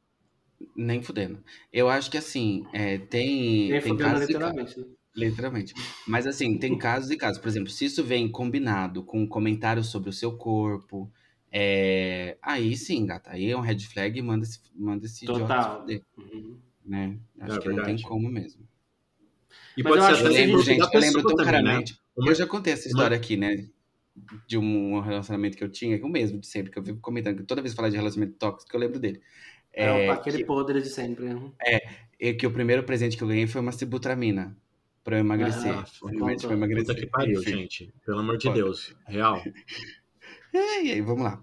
[0.76, 1.42] Nem fudendo.
[1.72, 3.70] Eu acho que assim, é, tem.
[3.70, 4.86] Nem tem fudendo, casos literalmente.
[5.16, 5.74] Literalmente.
[6.06, 7.40] Mas assim, tem casos e casos.
[7.40, 11.10] Por exemplo, se isso vem combinado com um comentário sobre o seu corpo,
[11.52, 12.36] é...
[12.42, 13.30] aí sim, gata.
[13.30, 15.84] Aí é um red flag e manda esse, manda esse Total.
[15.88, 16.58] idiota uhum.
[16.84, 17.18] Né?
[17.40, 17.88] Acho é que verdade.
[17.88, 18.66] não tem como mesmo.
[19.76, 21.92] E Mas pode ser eu lembro, gente, eu lembro tão claramente.
[22.16, 22.30] Né?
[22.30, 23.68] Eu já contei essa história aqui, né?
[24.46, 27.00] De um relacionamento que eu tinha, que é o mesmo de sempre, que eu vivo
[27.00, 29.20] comentando, que toda vez que falar de relacionamento tóxico, eu lembro dele.
[29.72, 31.26] É, é aquele que, podre de sempre.
[31.26, 31.52] Né?
[31.64, 31.80] É,
[32.18, 34.56] e que o primeiro presente que eu ganhei foi uma cibutramina
[35.04, 35.72] pra eu emagrecer.
[35.72, 36.94] Ah, Realmente pra emagrecer.
[36.94, 37.94] Puta que pariu, gente.
[38.04, 38.94] Pelo amor de Deus.
[39.06, 39.42] Real.
[40.84, 41.42] E aí, vamos lá.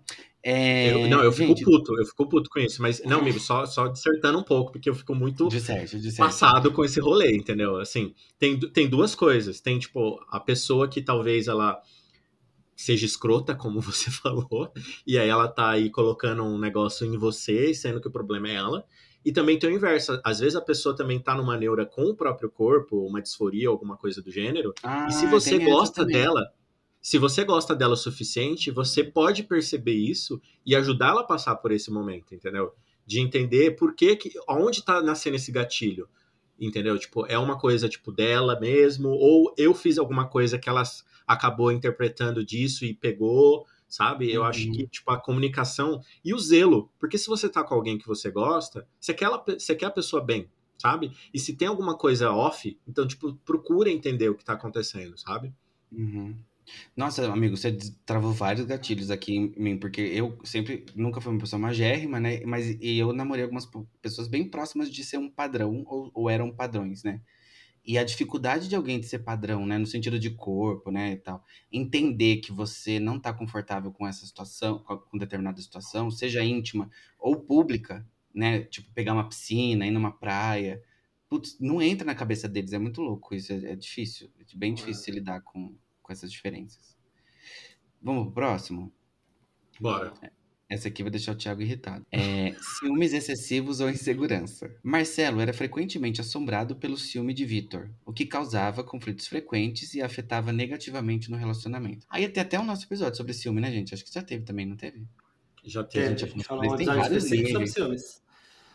[0.50, 3.38] É, eu, não, eu gente, fico puto, eu fico puto com isso, mas não, amigo,
[3.38, 6.26] só, só dissertando um pouco, porque eu fico muito de certo, de certo.
[6.26, 7.78] passado com esse rolê, entendeu?
[7.78, 9.60] Assim, tem, tem duas coisas.
[9.60, 11.82] Tem, tipo, a pessoa que talvez ela
[12.78, 14.72] seja escrota, como você falou,
[15.06, 18.54] e aí ela tá aí colocando um negócio em você, sendo que o problema é
[18.54, 18.86] ela.
[19.26, 20.22] E também tem o inverso.
[20.24, 23.98] Às vezes a pessoa também tá numa neura com o próprio corpo, uma disforia, alguma
[23.98, 24.74] coisa do gênero.
[24.82, 26.54] Ah, e se você gosta dela,
[27.02, 31.72] se você gosta dela o suficiente, você pode perceber isso e ajudá-la a passar por
[31.72, 32.74] esse momento, entendeu?
[33.06, 36.10] De entender por que, que onde tá nascendo esse gatilho,
[36.60, 36.98] entendeu?
[37.00, 40.84] Tipo, é uma coisa tipo dela mesmo ou eu fiz alguma coisa que ela
[41.26, 44.32] acabou interpretando disso e pegou, sabe?
[44.32, 44.48] Eu uhum.
[44.48, 48.08] acho que tipo a comunicação e o zelo, porque se você tá com alguém que
[48.08, 51.12] você gosta, você quer, ela, você quer a pessoa bem, sabe?
[51.34, 55.54] E se tem alguma coisa off, então tipo procura entender o que tá acontecendo, sabe?
[55.92, 56.36] Uhum.
[56.96, 61.40] Nossa, amigo, você travou vários gatilhos aqui em mim, porque eu sempre nunca fui uma
[61.40, 62.42] pessoa magérrima, né?
[62.46, 63.68] Mas e eu namorei algumas
[64.02, 67.22] pessoas bem próximas de ser um padrão, ou, ou eram padrões, né?
[67.86, 71.18] E a dificuldade de alguém de ser padrão, né, no sentido de corpo, né, e
[71.18, 71.42] tal,
[71.72, 77.40] entender que você não tá confortável com essa situação, com determinada situação, seja íntima ou
[77.40, 78.06] pública,
[78.36, 80.84] né, tipo pegar uma piscina, ir numa praia,
[81.30, 84.74] putz, não entra na cabeça deles, é muito louco isso, é, é difícil, é bem
[84.74, 85.16] difícil é.
[85.16, 85.74] lidar com,
[86.08, 86.98] com essas diferenças.
[88.02, 88.92] Vamos pro próximo?
[89.80, 90.14] Bora.
[90.70, 92.06] Essa aqui vai deixar o Thiago irritado.
[92.12, 94.76] É, ciúmes excessivos ou insegurança.
[94.84, 100.52] Marcelo era frequentemente assombrado pelo ciúme de Vitor, o que causava conflitos frequentes e afetava
[100.52, 102.06] negativamente no relacionamento.
[102.10, 103.94] Aí tem até o nosso episódio sobre ciúme, né, gente?
[103.94, 105.08] Acho que já teve também, não teve?
[105.64, 106.06] Já teve.
[106.06, 107.52] a gente já falou vários níveis.
[107.52, 108.27] sobre ciúmes.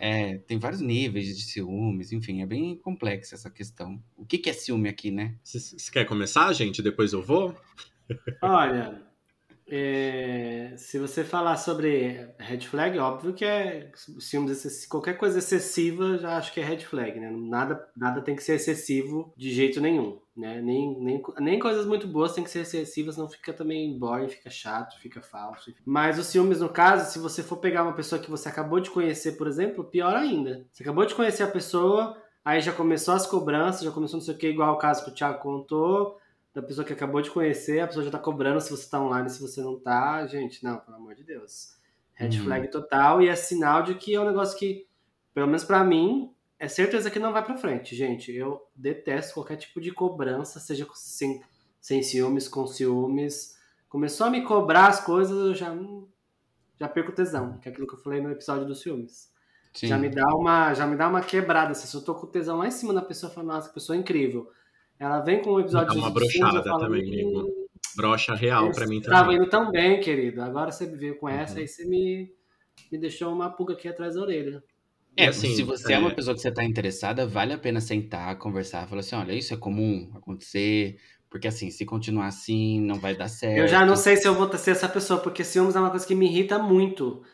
[0.04, 4.02] É, tem vários níveis de ciúmes, enfim, é bem complexa essa questão.
[4.16, 5.36] O que, que é ciúme aqui, né?
[5.44, 6.82] Você quer começar, gente?
[6.82, 7.54] Depois eu vou?
[8.42, 9.00] Olha,
[9.74, 16.36] é, se você falar sobre red flag, óbvio que é ciúmes qualquer coisa excessiva, já
[16.36, 17.30] acho que é red flag, né?
[17.30, 20.60] Nada, nada tem que ser excessivo de jeito nenhum, né?
[20.60, 24.50] Nem, nem, nem coisas muito boas tem que ser excessivas, não fica também boring, fica
[24.50, 25.72] chato, fica falso.
[25.86, 28.90] Mas os ciúmes, no caso, se você for pegar uma pessoa que você acabou de
[28.90, 30.66] conhecer, por exemplo, pior ainda.
[30.70, 32.14] Você acabou de conhecer a pessoa,
[32.44, 35.10] aí já começou as cobranças, já começou não sei o que, igual o caso que
[35.10, 36.20] o Thiago contou,
[36.54, 39.30] da pessoa que acabou de conhecer, a pessoa já tá cobrando se você tá online,
[39.30, 40.26] se você não tá.
[40.26, 41.76] Gente, não, pelo amor de Deus.
[42.14, 42.44] Red uhum.
[42.44, 44.86] flag total e é sinal de que é um negócio que,
[45.32, 48.30] pelo menos para mim, é certeza que não vai para frente, gente.
[48.30, 51.42] Eu detesto qualquer tipo de cobrança, seja sem,
[51.80, 53.56] sem ciúmes, com ciúmes.
[53.88, 55.74] Começou a me cobrar as coisas, eu já,
[56.78, 59.32] já perco tesão, que é aquilo que eu falei no episódio dos ciúmes.
[59.74, 59.86] Sim.
[59.86, 61.74] Já me dá uma, já me dá uma quebrada.
[61.74, 64.50] Se eu tô com tesão lá em cima da pessoa, falando, nossa, que pessoa incrível.
[65.02, 67.50] Ela vem com um episódio de uma brochada também, amigo.
[67.96, 69.18] Brocha real para mim também.
[69.18, 70.40] Tava indo tão bem, querido.
[70.40, 71.64] Agora você veio com essa uhum.
[71.64, 72.30] e você me,
[72.90, 74.62] me deixou uma pulga aqui atrás da orelha.
[75.16, 75.96] É, assim, se você é...
[75.96, 75.98] é...
[75.98, 79.52] uma pessoa que você tá interessada, vale a pena sentar, conversar, falar assim, olha, isso
[79.52, 80.96] é comum acontecer,
[81.28, 83.58] porque assim, se continuar assim, não vai dar certo.
[83.58, 86.06] Eu já não sei se eu vou ser essa pessoa, porque ciúmes é uma coisa
[86.06, 87.24] que me irrita muito.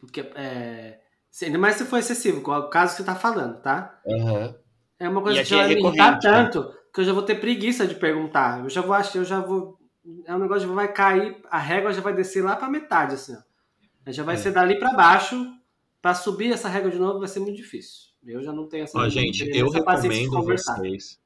[0.00, 0.98] Porque, é...
[1.42, 4.00] Ainda mais se for excessivo, o caso que você tá falando, tá?
[4.06, 4.54] Uhum.
[4.98, 6.77] É uma coisa e que já é me irrita né?
[6.98, 8.64] Que eu já vou ter preguiça de perguntar.
[8.64, 9.78] Eu já vou achar, eu já vou.
[10.24, 13.36] É um negócio que vai cair, a régua já vai descer lá para metade, assim,
[13.36, 14.10] ó.
[14.10, 14.38] Já vai é.
[14.38, 15.54] ser dali para baixo.
[16.02, 18.08] Para subir essa régua de novo vai ser muito difícil.
[18.26, 18.98] Eu já não tenho essa.
[18.98, 21.20] Ó, gente, eu recomendo vocês.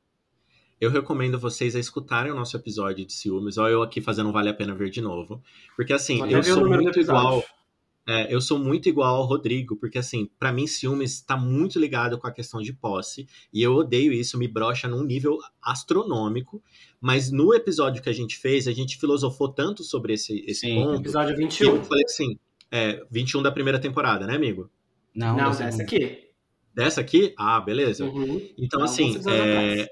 [0.79, 3.57] Eu recomendo vocês a escutarem o nosso episódio de ciúmes.
[3.57, 5.43] Olha eu aqui fazendo um Vale a Pena Ver de novo.
[5.75, 7.43] Porque assim, eu sou muito igual.
[8.07, 12.18] É, eu sou muito igual ao Rodrigo, porque assim, para mim ciúmes está muito ligado
[12.18, 16.62] com a questão de posse, e eu odeio isso, me brocha num nível astronômico,
[17.00, 20.82] mas no episódio que a gente fez, a gente filosofou tanto sobre esse, esse Sim,
[20.82, 21.00] ponto.
[21.00, 21.76] episódio 21.
[21.76, 22.38] eu falei assim,
[22.70, 24.68] é, 21 da primeira temporada, né, amigo?
[25.14, 26.18] Não, Não dessa aqui.
[26.74, 27.34] Dessa aqui?
[27.36, 28.05] Ah, beleza.
[28.05, 28.48] Uhum.
[28.57, 29.90] Então, Não, assim, é...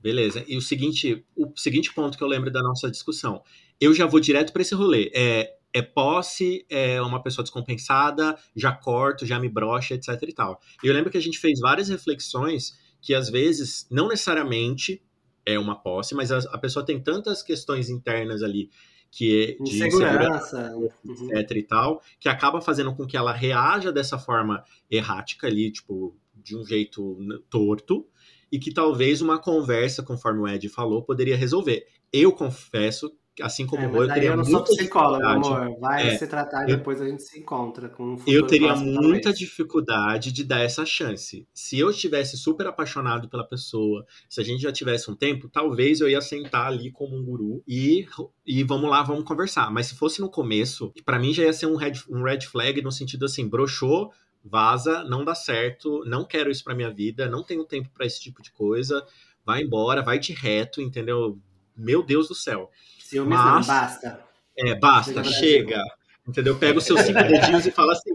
[0.00, 0.44] beleza.
[0.46, 3.42] E o seguinte, o seguinte ponto que eu lembro da nossa discussão,
[3.80, 5.10] eu já vou direto para esse rolê.
[5.12, 10.60] É, é posse, é uma pessoa descompensada, já corto, já me brocha, etc e tal.
[10.82, 15.02] E eu lembro que a gente fez várias reflexões que às vezes não necessariamente
[15.44, 18.70] é uma posse, mas a, a pessoa tem tantas questões internas ali
[19.10, 21.36] que é de segurança, uhum.
[21.36, 26.16] etc e tal, que acaba fazendo com que ela reaja dessa forma errática ali, tipo,
[26.34, 27.16] de um jeito
[27.48, 28.06] torto,
[28.50, 31.86] e que talvez uma conversa, conforme o Ed falou, poderia resolver.
[32.12, 35.78] Eu confesso assim como é, eu, eu teria eu não sou psicólogo, amor.
[35.80, 38.74] Vai é, se tratar e eu, depois a gente se encontra com um Eu teria
[38.76, 41.46] muita dificuldade de dar essa chance.
[41.52, 46.00] Se eu estivesse super apaixonado pela pessoa, se a gente já tivesse um tempo, talvez
[46.00, 48.06] eu ia sentar ali como um guru e,
[48.46, 49.70] e vamos lá, vamos conversar.
[49.70, 52.80] Mas se fosse no começo, para mim já ia ser um red, um red flag
[52.82, 54.12] no sentido assim, broxou,
[54.44, 58.20] vaza, não dá certo, não quero isso para minha vida, não tenho tempo para esse
[58.20, 59.04] tipo de coisa,
[59.44, 61.38] vai embora, vai de reto, entendeu?
[61.76, 62.70] Meu Deus do céu.
[63.14, 64.20] Ciúmes Mas, não, basta.
[64.58, 65.30] É, basta, chega.
[65.32, 65.82] chega
[66.26, 66.56] entendeu?
[66.58, 68.14] Pega os seus cinco dedinhos e fala assim: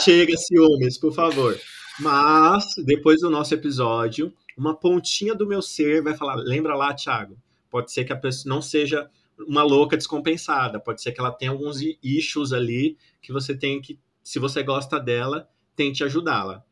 [0.00, 1.58] chega, ciúmes, por favor.
[1.98, 7.36] Mas, depois do nosso episódio, uma pontinha do meu ser vai falar: lembra lá, Thiago?
[7.70, 10.78] Pode ser que a pessoa não seja uma louca descompensada.
[10.78, 15.00] Pode ser que ela tenha alguns issues ali que você tem que, se você gosta
[15.00, 16.62] dela, tente ajudá-la.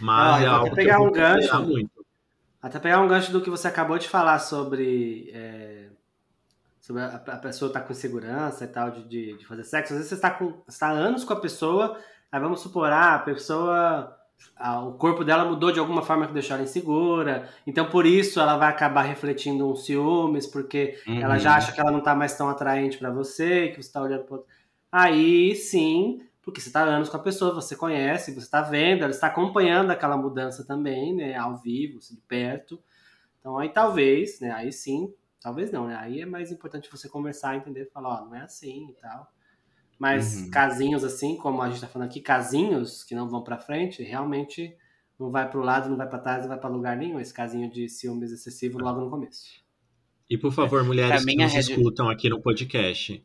[0.00, 1.62] Mas Ah, é algo até que pegar eu um gancho.
[1.62, 1.90] muito.
[2.60, 5.87] Até pegar um gancho do que você acabou de falar sobre, é,
[6.88, 9.92] sobre a, a pessoa estar com insegurança e tal de, de, de fazer sexo.
[9.92, 11.98] Às vezes você está, com, está anos com a pessoa,
[12.32, 14.16] aí vamos supor, ah, a pessoa.
[14.56, 18.40] ah, o corpo dela mudou de alguma forma que deixou ela insegura, então por isso
[18.40, 21.38] ela vai acabar refletindo uns ciúmes, porque ela Uhum.
[21.38, 24.24] já acha que ela não tá mais tão atraente pra você, que você tá olhando
[24.24, 24.44] pro.
[24.90, 29.02] Aí sim, porque você tá há anos com a pessoa, você conhece, você tá vendo,
[29.02, 32.80] ela está acompanhando aquela mudança também, né, ao vivo, assim, de perto.
[33.40, 37.56] Então aí talvez, né, aí sim, talvez não, né, aí é mais importante você conversar,
[37.56, 39.32] entender, falar, ó, não é assim e tal.
[39.98, 40.50] Mas Uhum.
[40.50, 44.76] casinhos assim, como a gente tá falando aqui, casinhos que não vão pra frente, realmente
[45.18, 47.68] não vai pro lado, não vai pra trás, não vai pra lugar nenhum, esse casinho
[47.70, 49.46] de ciúmes excessivo logo no começo.
[50.30, 53.24] E por favor, mulheres que a nos red- escutam aqui no podcast,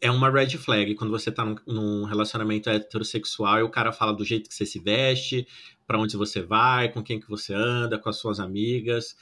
[0.00, 4.12] é uma red flag quando você tá num, num relacionamento heterossexual e o cara fala
[4.12, 5.48] do jeito que você se veste,
[5.86, 9.16] pra onde você vai, com quem que você anda, com as suas amigas.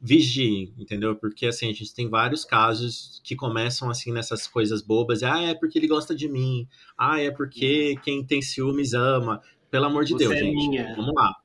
[0.00, 1.14] Vigiem, entendeu?
[1.14, 5.22] Porque assim, a gente tem vários casos que começam assim nessas coisas bobas.
[5.22, 6.66] Ah, é porque ele gosta de mim.
[6.96, 9.42] Ah, é porque quem tem ciúmes ama.
[9.70, 10.54] Pelo amor de Você Deus, é gente.
[10.54, 10.96] minha.
[10.96, 11.36] Vamos lá.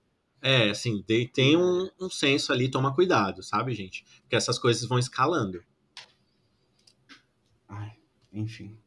[0.42, 4.06] É, assim, tem, tem um, um senso ali, toma cuidado, sabe, gente?
[4.22, 5.62] Porque essas coisas vão escalando.
[7.68, 7.92] Ai,
[8.32, 8.78] enfim.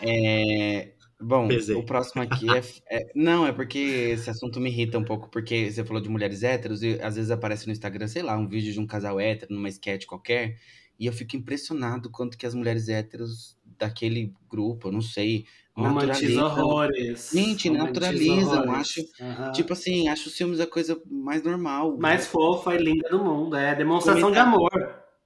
[0.00, 1.74] É, Bom, Pesei.
[1.74, 5.70] o próximo aqui é, é- Não, é porque esse assunto me irrita um pouco, porque
[5.70, 8.72] você falou de mulheres héteros e às vezes aparece no Instagram, sei lá, um vídeo
[8.72, 10.56] de um casal hétero numa sketch qualquer,
[10.98, 15.44] e eu fico impressionado quanto que as mulheres héteros daquele grupo, eu não sei,
[15.74, 17.30] Romantiza horrores.
[17.34, 18.72] Gente, naturalizam, horrores.
[18.80, 19.52] acho- Aham.
[19.52, 21.98] Tipo assim, acho os filmes a coisa mais normal.
[21.98, 23.54] mais fofa e linda do mundo.
[23.56, 24.70] É demonstração de amor.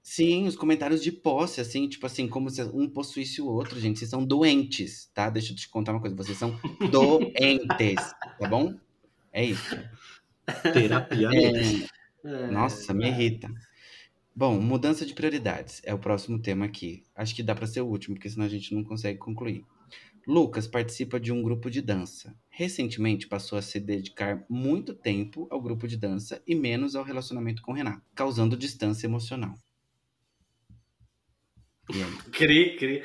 [0.02, 3.98] Sim, os comentários de posse, assim, tipo assim, como se um possuísse o outro, gente.
[3.98, 5.28] Vocês são doentes, tá?
[5.30, 6.16] Deixa eu te contar uma coisa.
[6.16, 6.58] Vocês são
[6.90, 8.74] doentes, tá bom?
[9.32, 9.76] É isso.
[10.72, 11.28] Terapia.
[11.32, 11.88] É,
[12.24, 13.08] É, nossa, me é.
[13.08, 13.48] irrita.
[14.34, 17.04] Bom, mudança de prioridades é o próximo tema aqui.
[17.14, 19.64] Acho que dá pra ser o último, porque senão a gente não consegue concluir.
[20.26, 22.36] Lucas participa de um grupo de dança.
[22.48, 27.62] Recentemente passou a se dedicar muito tempo ao grupo de dança e menos ao relacionamento
[27.62, 29.54] com Renato, causando distância emocional.
[32.32, 33.04] Cri, cri.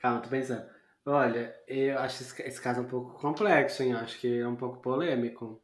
[0.00, 0.64] Calma, tô pensando.
[1.06, 3.92] Olha, eu acho esse, esse caso um pouco complexo, hein?
[3.92, 5.60] Eu acho que é um pouco polêmico.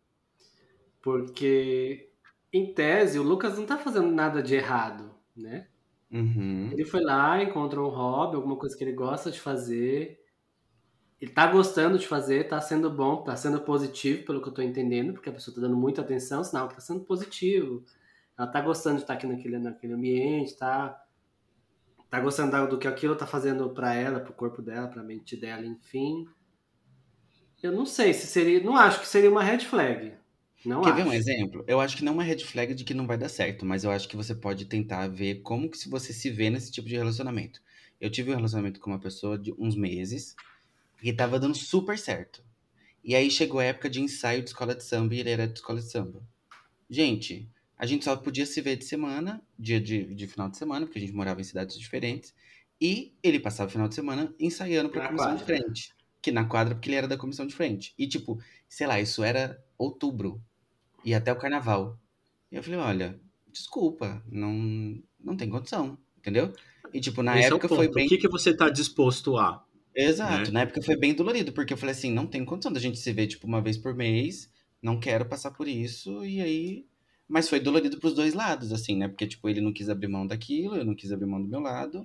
[1.01, 2.11] Porque,
[2.53, 5.66] em tese, o Lucas não tá fazendo nada de errado, né?
[6.12, 6.71] Uhum.
[6.73, 10.21] Ele foi lá, encontrou um hobby, alguma coisa que ele gosta de fazer.
[11.21, 14.62] Ele tá gostando de fazer, tá sendo bom, tá sendo positivo, pelo que eu tô
[14.62, 17.85] entendendo, porque a pessoa tá dando muita atenção, sinal que tá sendo positivo.
[18.39, 20.99] Ela tá gostando de estar aqui naquele, naquele ambiente, tá,
[22.11, 25.65] tá gostando do que aquilo tá fazendo pra ela, pro corpo dela, pra mente dela,
[25.65, 26.27] enfim.
[27.63, 28.63] Eu não sei se seria.
[28.63, 30.15] Não acho que seria uma red flag.
[30.65, 30.97] Não Quer acho.
[30.97, 31.65] ver um exemplo?
[31.67, 33.85] Eu acho que não é uma red flag de que não vai dar certo, mas
[33.85, 36.89] eu acho que você pode tentar ver como que se você se vê nesse tipo
[36.89, 37.61] de relacionamento.
[38.01, 40.35] Eu tive um relacionamento com uma pessoa de uns meses
[41.03, 42.43] e tava dando super certo.
[43.05, 45.55] E aí chegou a época de ensaio de escola de samba e ele era de
[45.55, 46.23] escola de samba.
[46.89, 47.49] Gente,
[47.81, 50.99] a gente só podia se ver de semana, dia de, de final de semana, porque
[50.99, 52.35] a gente morava em cidades diferentes.
[52.81, 55.45] E ele passava o final de semana ensaiando pra Na comissão de quadra.
[55.45, 55.95] frente.
[56.22, 57.95] Que na quadra, porque ele era da comissão de frente.
[57.99, 60.43] E tipo, sei lá, isso era outubro
[61.05, 61.99] e até o carnaval.
[62.53, 63.20] E eu falei, olha,
[63.51, 66.53] desculpa, não, não tem condição, entendeu?
[66.93, 67.95] E tipo, na Esse é época foi ponto.
[67.95, 68.07] bem.
[68.07, 69.64] O que, que você tá disposto a?
[69.95, 70.51] Exato, né?
[70.53, 73.12] na época foi bem dolorido, porque eu falei assim, não tem condição da gente se
[73.12, 74.51] ver, tipo, uma vez por mês,
[74.83, 76.87] não quero passar por isso, e aí.
[77.31, 79.07] Mas foi dolorido pros dois lados, assim, né?
[79.07, 81.61] Porque, tipo, ele não quis abrir mão daquilo, eu não quis abrir mão do meu
[81.61, 82.05] lado.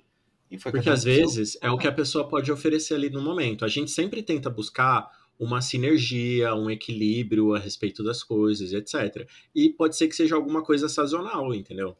[0.51, 3.65] E foi Porque às vezes é o que a pessoa pode oferecer ali no momento.
[3.65, 5.09] A gente sempre tenta buscar
[5.39, 9.27] uma sinergia, um equilíbrio a respeito das coisas, etc.
[9.55, 11.97] E pode ser que seja alguma coisa sazonal, entendeu?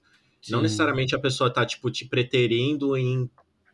[0.48, 0.64] Não Sim.
[0.64, 3.28] necessariamente a pessoa tá, tipo, te preterindo em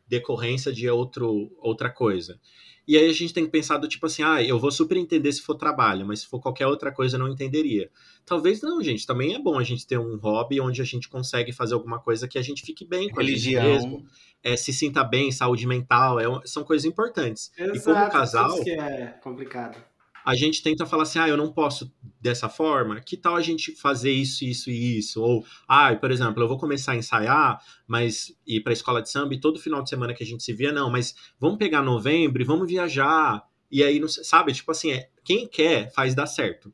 [0.08, 2.40] decorrência de outro, outra coisa.
[2.88, 5.32] E aí a gente tem que pensar do tipo assim, ah, eu vou super entender
[5.32, 7.90] se for trabalho, mas se for qualquer outra coisa eu não entenderia.
[8.26, 9.06] Talvez não, gente.
[9.06, 12.28] Também é bom a gente ter um hobby onde a gente consegue fazer alguma coisa
[12.28, 13.64] que a gente fique bem com a gente Religião.
[13.64, 14.06] mesmo,
[14.44, 17.52] é, se sinta bem, saúde mental, é, são coisas importantes.
[17.58, 19.91] e como Exato, casal, isso que é complicado.
[20.26, 23.72] A gente tenta falar assim, ah, eu não posso dessa forma, que tal a gente
[23.76, 25.22] fazer isso, isso e isso?
[25.22, 29.34] Ou, ah, por exemplo, eu vou começar a ensaiar, mas ir pra escola de samba
[29.34, 32.42] e todo final de semana que a gente se via, não, mas vamos pegar novembro
[32.42, 33.44] e vamos viajar.
[33.72, 36.72] E aí, não sabe, tipo assim, é, quem quer faz dar certo.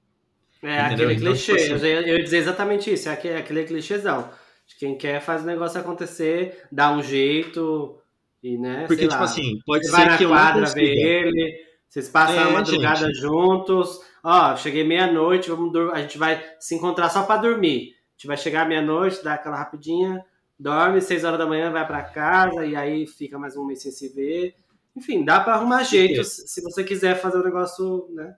[0.64, 1.08] É Entendeu?
[1.10, 1.56] aquele Então, clichê.
[1.56, 3.08] tipo assim- eu, ia- dizer exatamente isso.
[3.08, 4.30] É aquele, aquele clichêzão.
[4.68, 7.98] De quem quer faz o negócio acontecer, dá um jeito.
[8.44, 10.82] E, né, Porque, tipo lá, assim, pode ser que eu não consiga.
[10.82, 13.20] ver ele, vocês passam É, a madrugada gente.
[13.20, 14.00] juntos.
[14.24, 17.94] Ó, cheguei meia-noite, vamos a gente vai se encontrar só pra dormir.
[17.94, 20.24] A gente vai chegar meia-noite, dá aquela rapidinha,
[20.60, 23.92] dorme, seis horas da manhã vai pra casa e aí fica mais um mês sem
[23.92, 24.56] se ver.
[24.96, 28.36] Enfim, dá pra arrumar jeitos se você quiser fazer o negócio, né,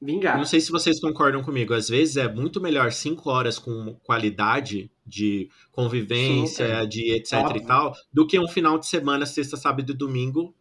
[0.00, 0.36] vingar.
[0.36, 1.72] Não sei se vocês concordam comigo.
[1.72, 7.62] Às vezes é muito melhor cinco horas com qualidade de convivência, de etc Óbvio.
[7.62, 10.54] e tal, do que um final de semana, sexta, sábado e domingo,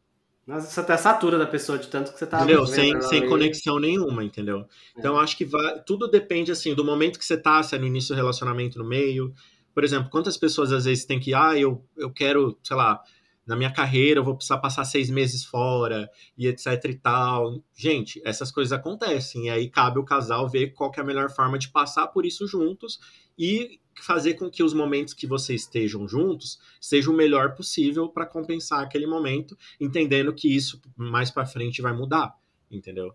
[0.46, 2.68] Nossa, você até satura da pessoa de tanto que você tá entendeu?
[2.68, 4.68] Sem, sem conexão nenhuma, entendeu?
[4.96, 7.80] Então eu acho que vai, tudo depende assim do momento que você tá, se é
[7.80, 9.34] no início do relacionamento, no meio.
[9.74, 13.02] Por exemplo, quantas pessoas às vezes têm que, ah, eu, eu quero, sei lá,
[13.46, 17.64] na minha carreira eu vou precisar passar seis meses fora e etc e tal.
[17.76, 19.46] Gente, essas coisas acontecem.
[19.46, 22.48] E aí cabe o casal ver qual é a melhor forma de passar por isso
[22.48, 23.00] juntos
[23.38, 28.26] e fazer com que os momentos que vocês estejam juntos sejam o melhor possível para
[28.26, 32.36] compensar aquele momento, entendendo que isso mais para frente vai mudar,
[32.70, 33.14] entendeu?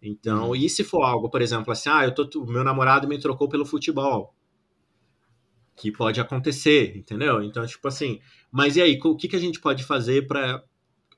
[0.00, 3.48] Então, e se for algo, por exemplo, assim, ah, eu tô, meu namorado me trocou
[3.48, 4.34] pelo futebol,
[5.76, 7.42] que pode acontecer, entendeu?
[7.42, 8.20] Então, tipo assim,
[8.50, 10.62] mas e aí, o que, que a gente pode fazer para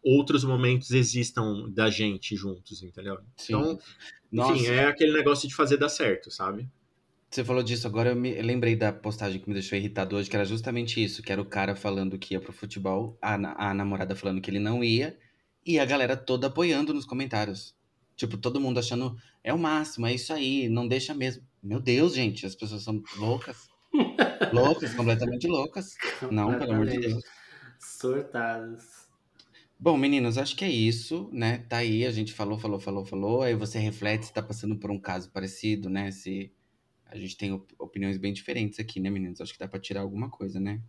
[0.02, 3.18] outros momentos existam da gente juntos, entendeu?
[3.36, 3.54] Sim.
[3.54, 3.78] Então,
[4.32, 6.68] Nossa, enfim, é aquele negócio de fazer dar certo, sabe?
[7.30, 10.28] Você falou disso, agora eu me eu lembrei da postagem que me deixou irritado hoje,
[10.28, 13.34] que era justamente isso, que era o cara falando que ia pro futebol, a,
[13.68, 15.16] a namorada falando que ele não ia,
[15.64, 17.74] e a galera toda apoiando nos comentários.
[18.16, 21.46] Tipo, todo mundo achando, é o máximo, é isso aí, não deixa mesmo.
[21.62, 23.68] Meu Deus, gente, as pessoas são loucas.
[24.52, 25.94] loucas, completamente loucas.
[26.30, 27.22] Não, pelo amor de Deus.
[27.78, 29.08] Surtadas.
[29.78, 31.58] Bom, meninos, acho que é isso, né?
[31.68, 33.42] Tá aí, a gente falou, falou, falou, falou.
[33.42, 36.10] Aí você reflete se tá passando por um caso parecido, né?
[36.10, 36.52] Se
[37.12, 39.40] a gente tem op- opiniões bem diferentes aqui, né, meninos?
[39.40, 40.80] Acho que dá pra tirar alguma coisa, né?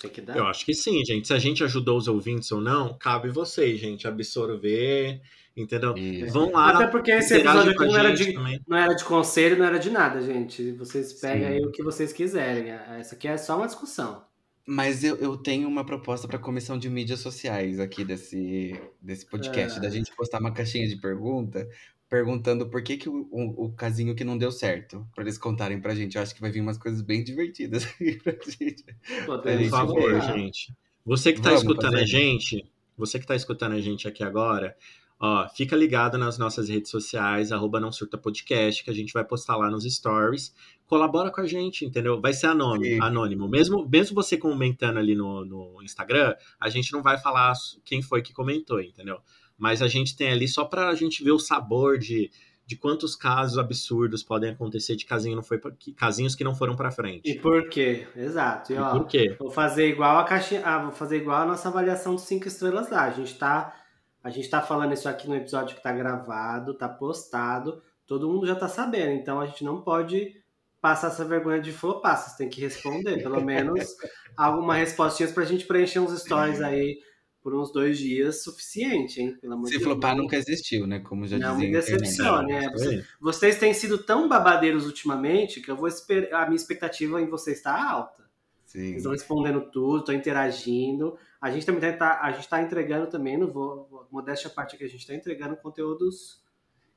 [0.00, 0.36] Tem que dar.
[0.36, 1.28] Eu acho que sim, gente.
[1.28, 5.20] Se a gente ajudou os ouvintes ou não, cabe vocês, gente, absorver,
[5.56, 5.96] entendeu?
[5.96, 6.32] Isso.
[6.32, 6.70] Vão lá.
[6.70, 8.60] Até porque esse episódio a não era de, também.
[8.66, 10.72] não era de conselho, não era de nada, gente.
[10.72, 11.54] Vocês pegam Sim.
[11.54, 12.70] aí o que vocês quiserem.
[12.70, 14.24] Essa aqui é só uma discussão.
[14.66, 19.78] Mas eu, eu tenho uma proposta pra comissão de mídias sociais aqui desse, desse podcast,
[19.78, 19.82] Ah.
[19.82, 21.68] da gente postar uma caixinha de pergunta,
[22.08, 25.80] perguntando por que, que o, o, o casinho que não deu certo, pra eles contarem
[25.80, 26.16] pra gente.
[26.16, 28.84] Eu acho que vai vir umas coisas bem divertidas aqui pra gente.
[29.26, 30.72] Pô, Por gente, favor, gente.
[31.04, 32.64] Você que tá Vamos escutando a gente,
[32.96, 34.74] você que tá escutando a gente aqui agora,
[35.20, 39.24] ó, fica ligado nas nossas redes sociais, arroba não surta podcast, que a gente vai
[39.24, 40.54] postar lá nos stories.
[40.86, 42.20] Colabora com a gente, entendeu?
[42.20, 43.02] Vai ser anônimo, Sim.
[43.02, 43.48] anônimo.
[43.48, 47.52] Mesmo, mesmo você comentando ali no, no Instagram, a gente não vai falar
[47.84, 49.20] quem foi que comentou, entendeu?
[49.56, 52.30] Mas a gente tem ali só pra gente ver o sabor de,
[52.66, 56.54] de quantos casos absurdos podem acontecer de casinho não foi pra- que- casinhos que não
[56.54, 57.30] foram pra frente.
[57.30, 58.06] E por quê?
[58.16, 58.72] Exato.
[58.72, 59.36] E, E ó, por quê?
[59.38, 60.62] Vou fazer igual a caixinha.
[60.64, 63.04] Ah, vou fazer igual a nossa avaliação de cinco estrelas lá.
[63.04, 63.74] A gente tá.
[64.22, 67.82] A gente tá falando isso aqui no episódio que tá gravado, tá postado.
[68.06, 69.12] Todo mundo já tá sabendo.
[69.12, 70.34] Então a gente não pode
[70.80, 72.16] passar essa vergonha de flopar.
[72.18, 73.22] Vocês têm que responder.
[73.22, 73.94] Pelo menos
[74.36, 76.98] algumas respostinhas pra gente preencher uns stories aí
[77.44, 79.36] por uns dois dias suficiente, hein?
[79.38, 79.90] Pelo amor Se de Deus.
[79.92, 80.98] flopar, nunca existiu, né?
[81.00, 82.00] Como já Não dizia me a internet.
[82.00, 82.74] decepcione, é.
[82.74, 83.04] Isso aí.
[83.20, 86.44] Vocês têm sido tão babadeiros ultimamente que eu vou esperar.
[86.44, 88.24] A minha expectativa em vocês tá alta.
[88.64, 88.80] Sim.
[88.80, 91.18] Eles estão respondendo tudo, estão interagindo.
[91.38, 94.84] A gente também tá, a gente tá entregando também, não vou, modéstia à parte aqui,
[94.84, 96.42] a gente tá entregando conteúdos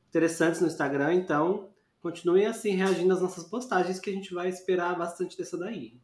[0.07, 1.69] interessantes no Instagram, então
[2.01, 5.99] continuem assim reagindo às nossas postagens que a gente vai esperar bastante dessa daí.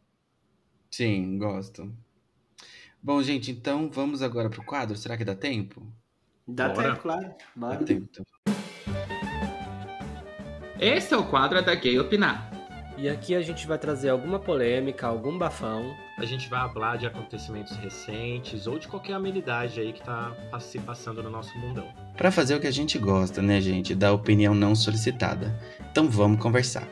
[0.92, 1.90] Sim, gosto.
[3.04, 4.96] Bom, gente, então vamos agora pro quadro.
[4.96, 5.86] Será que dá tempo?
[6.48, 6.90] Dá Bora.
[6.92, 7.32] tempo, claro.
[7.54, 7.76] Bora.
[7.76, 8.08] Dá tempo.
[8.10, 8.26] então.
[10.80, 12.50] Esse é o quadro da Gay Opinar.
[12.98, 15.94] E aqui a gente vai trazer alguma polêmica, algum bafão.
[16.18, 20.80] A gente vai falar de acontecimentos recentes ou de qualquer amenidade aí que tá se
[20.80, 21.94] passando no nosso mundão.
[22.16, 23.94] Pra fazer o que a gente gosta, né, gente?
[23.94, 25.60] Da opinião não solicitada.
[25.92, 26.88] Então vamos conversar.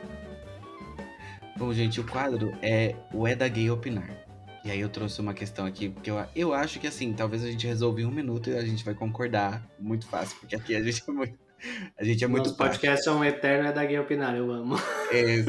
[1.56, 4.21] Bom, gente, o quadro é o É da Gay Opinar.
[4.64, 7.50] E aí eu trouxe uma questão aqui, porque eu, eu acho que assim, talvez a
[7.50, 10.82] gente resolva em um minuto e a gente vai concordar muito fácil, porque aqui a
[10.82, 11.38] gente é muito.
[11.96, 14.76] A gente é muito Nosso podcast é um eterno é da Gay Opinar, eu amo.
[15.12, 15.44] É,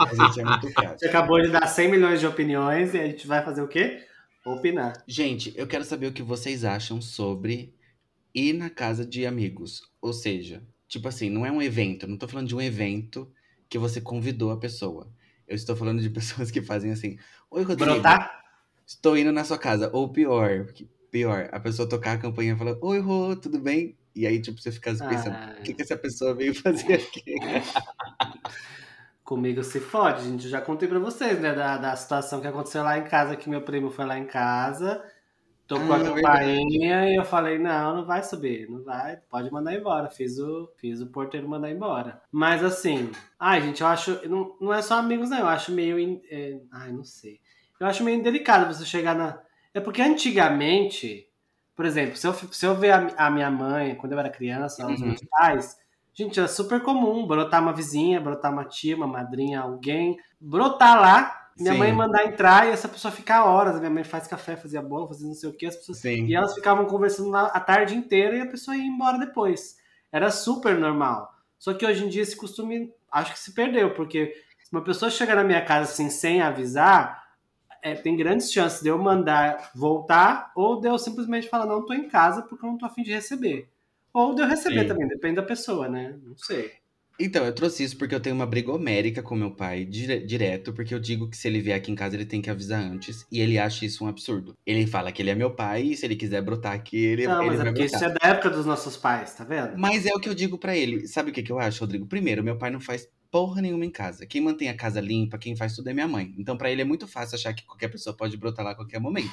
[0.00, 0.92] a gente é muito A prático.
[0.92, 4.04] gente acabou de dar 100 milhões de opiniões e a gente vai fazer o quê?
[4.44, 5.04] Opinar.
[5.06, 7.72] Gente, eu quero saber o que vocês acham sobre
[8.34, 9.82] ir na casa de amigos.
[10.00, 13.30] Ou seja, tipo assim, não é um evento, não tô falando de um evento
[13.68, 15.08] que você convidou a pessoa.
[15.46, 17.18] Eu estou falando de pessoas que fazem assim:
[17.50, 18.41] Oi, Rodrigo, Brotar?
[18.96, 19.90] Estou indo na sua casa.
[19.92, 20.66] Ou pior,
[21.10, 23.96] pior, a pessoa tocar a campanha e falar: Oi, Rô, tudo bem?
[24.14, 25.56] E aí, tipo, você fica pensando: Ah.
[25.58, 27.22] o que, que essa pessoa veio fazer aqui?
[29.24, 30.44] Comigo se fode, gente.
[30.44, 31.54] Eu já contei pra vocês, né?
[31.54, 35.02] Da, da situação que aconteceu lá em casa, que meu primo foi lá em casa.
[35.66, 36.22] Tocou Ah, a verdade.
[36.22, 40.10] campainha e eu falei, não, não vai subir, não vai, pode mandar embora.
[40.10, 42.20] Fiz o, fiz o porteiro mandar embora.
[42.32, 45.98] Mas assim, ai, gente, eu acho, não, não é só amigos, não, eu acho meio,
[45.98, 47.40] in- é, ai, não sei.
[47.82, 49.40] Eu acho meio indelicado você chegar na...
[49.74, 51.26] É porque antigamente,
[51.74, 54.86] por exemplo, se eu, se eu ver a, a minha mãe, quando eu era criança,
[54.86, 55.08] os Uhum.
[55.08, 55.76] meus pais,
[56.14, 61.48] gente, era super comum brotar uma vizinha, brotar uma tia, uma madrinha, alguém, brotar lá,
[61.58, 61.78] minha Sim.
[61.78, 63.78] mãe mandar entrar e essa pessoa ficar horas.
[63.78, 66.26] Minha mãe faz café, fazia bolo, fazia não sei o que, as pessoas Sim.
[66.26, 69.76] e elas ficavam conversando lá a tarde inteira e a pessoa ia embora depois.
[70.12, 71.32] Era super normal.
[71.58, 75.10] Só que hoje em dia esse costume acho que se perdeu, porque se uma pessoa
[75.10, 77.21] chegar na minha casa assim sem avisar,
[77.82, 81.92] é, tem grandes chances de eu mandar voltar ou de eu simplesmente falar, não, tô
[81.92, 83.68] em casa porque eu não tô afim de receber.
[84.14, 84.88] Ou de eu receber Sim.
[84.88, 86.16] também, depende da pessoa, né?
[86.22, 86.70] Não sei.
[87.20, 90.72] Então, eu trouxe isso porque eu tenho uma briga homérica com meu pai, dire- direto,
[90.72, 93.26] porque eu digo que se ele vier aqui em casa, ele tem que avisar antes,
[93.30, 94.56] e ele acha isso um absurdo.
[94.66, 97.40] Ele fala que ele é meu pai, e se ele quiser brotar aqui, ele, não,
[97.40, 98.00] ele mas é vai porque brotar.
[98.00, 99.76] isso é da época dos nossos pais, tá vendo?
[99.78, 101.06] Mas é o que eu digo pra ele.
[101.06, 102.06] Sabe o que, que eu acho, Rodrigo?
[102.06, 104.26] Primeiro, meu pai não faz porra nenhuma em casa.
[104.26, 106.32] Quem mantém a casa limpa, quem faz tudo é minha mãe.
[106.38, 109.00] Então, pra ele é muito fácil achar que qualquer pessoa pode brotar lá a qualquer
[109.00, 109.32] momento.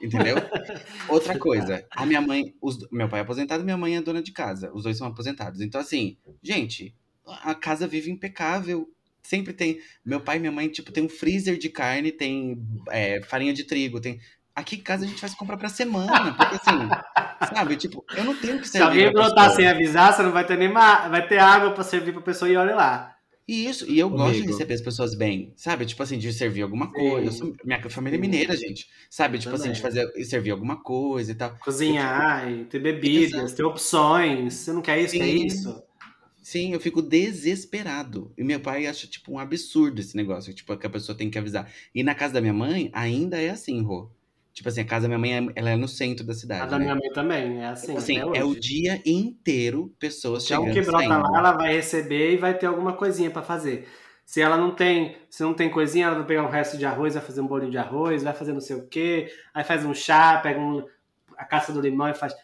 [0.00, 0.36] Entendeu?
[1.08, 4.32] Outra coisa, a minha mãe, os- meu pai é aposentado, minha mãe é dona de
[4.32, 4.72] casa.
[4.74, 5.60] Os dois são aposentados.
[5.60, 6.94] Então, assim, gente,
[7.26, 8.88] a casa vive impecável.
[9.22, 9.78] Sempre tem.
[10.04, 12.58] Meu pai e minha mãe, tipo, tem um freezer de carne, tem
[12.90, 14.18] é, farinha de trigo, tem.
[14.54, 16.88] Aqui em casa a gente faz comprar pra semana, porque assim,
[17.54, 17.76] sabe?
[17.76, 20.46] Tipo, eu não tenho que Se servir alguém pra brotar sem avisar, você não vai
[20.46, 23.13] ter nem ma- vai ter água pra servir pra pessoa e olha lá.
[23.46, 25.84] E isso, e eu gosto de receber as pessoas bem, sabe?
[25.84, 27.30] Tipo assim, de servir alguma coisa.
[27.30, 28.88] Sou- minha família é mineira, gente.
[29.10, 29.38] Sabe?
[29.38, 30.00] Tipo assim, de Também.
[30.02, 31.54] fazer, servir alguma coisa e tal.
[31.58, 33.56] Cozinhar, e ter bebidas, Exato.
[33.56, 34.54] ter opções.
[34.54, 35.46] Você não quer isso, quer Sim.
[35.46, 35.82] isso?
[36.42, 38.32] Sim, eu fico desesperado.
[38.36, 40.52] E meu pai acha, tipo, um absurdo esse negócio.
[40.54, 41.70] Tipo, que a pessoa tem que avisar.
[41.94, 44.10] E na casa da minha mãe, ainda é assim, Rô.
[44.54, 46.66] Tipo assim, a casa da minha mãe, é- ela é no centro da A cidade,
[46.66, 46.84] da né?
[46.84, 47.94] minha mãe também, é assim.
[47.94, 51.18] Tipo assim, é o dia inteiro pessoas alguém chegando que e brota saindo.
[51.18, 53.88] lá, ela vai receber e vai ter alguma coisinha pra fazer.
[54.24, 57.14] Se ela não tem, se não tem coisinha, ela vai pegar um resto de arroz,
[57.14, 59.92] vai fazer um bolinho de arroz, vai fazer não sei o quê, aí faz um
[59.94, 60.86] chá, pega um-
[61.36, 62.34] a caça do limão e faz.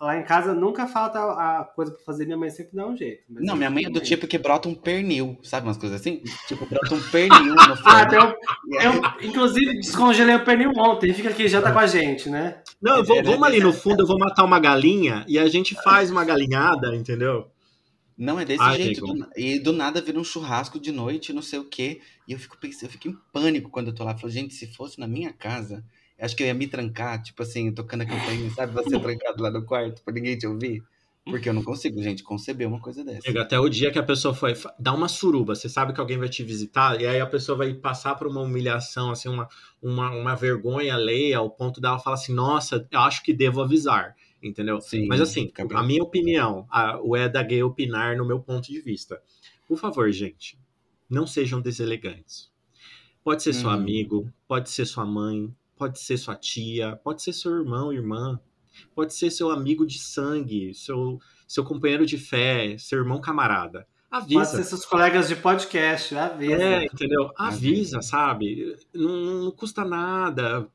[0.00, 3.24] Lá em casa nunca falta a coisa pra fazer, minha mãe sempre dá um jeito.
[3.30, 6.00] Mas Não, eu minha mãe é do tipo que brota um pernil, sabe umas coisas
[6.00, 6.22] assim?
[6.46, 7.84] Tipo, brota um pernil no forno.
[7.86, 11.78] Ah, um- E aí- eu, inclusive, descongelei o pernil ontem, fica aqui, já tá com
[11.78, 12.62] a gente, né?
[12.80, 15.74] Não, eu vou- vamos ali no fundo, eu vou matar uma galinha e a gente
[15.82, 17.46] faz uma galinhada, entendeu?
[18.16, 19.00] Não, é desse Ai, jeito.
[19.04, 22.00] do e do nada vira um churrasco de noite, não sei o quê.
[22.28, 24.12] E eu fico pensando, eu fico em pânico quando eu tô lá.
[24.12, 25.82] Eu falo, gente, se fosse na minha casa, eu
[26.24, 28.72] acho que eu ia me trancar, tipo assim, tocando a campainha, sabe?
[28.74, 30.82] Você trancado lá no quarto pra ninguém te ouvir.
[31.30, 33.26] Porque eu não consigo, gente, conceber uma coisa dessa.
[33.26, 36.18] Amigo, Até o dia que a pessoa foi dar uma suruba, você sabe que alguém
[36.18, 39.48] vai te visitar, e aí a pessoa vai passar por uma humilhação, assim, uma,
[39.82, 44.14] uma, uma vergonha alheia, ao ponto dela falar assim, nossa, eu acho que devo avisar,
[44.42, 44.78] entendeu?
[44.80, 48.70] Sim, Mas assim, a minha opinião, a, o é da gay opinar no meu ponto
[48.70, 49.20] de vista.
[49.66, 50.58] Por favor, gente,
[51.08, 52.52] não sejam deselegantes.
[53.24, 53.76] Pode ser seu Uhum.
[53.76, 58.38] amigo, pode ser sua mãe, pode ser sua tia, pode ser seu irmão, irmã,
[58.94, 63.86] pode ser seu amigo de sangue, seu, seu companheiro de fé, seu irmão camarada.
[64.10, 64.56] Pode Avisa.
[64.58, 66.62] ser seus colegas de podcast, avisa.
[66.62, 67.32] É, entendeu?
[67.36, 67.56] Avisa.
[67.98, 68.76] Avisa, sabe?
[68.94, 69.10] Não,
[69.44, 70.68] não custa nada.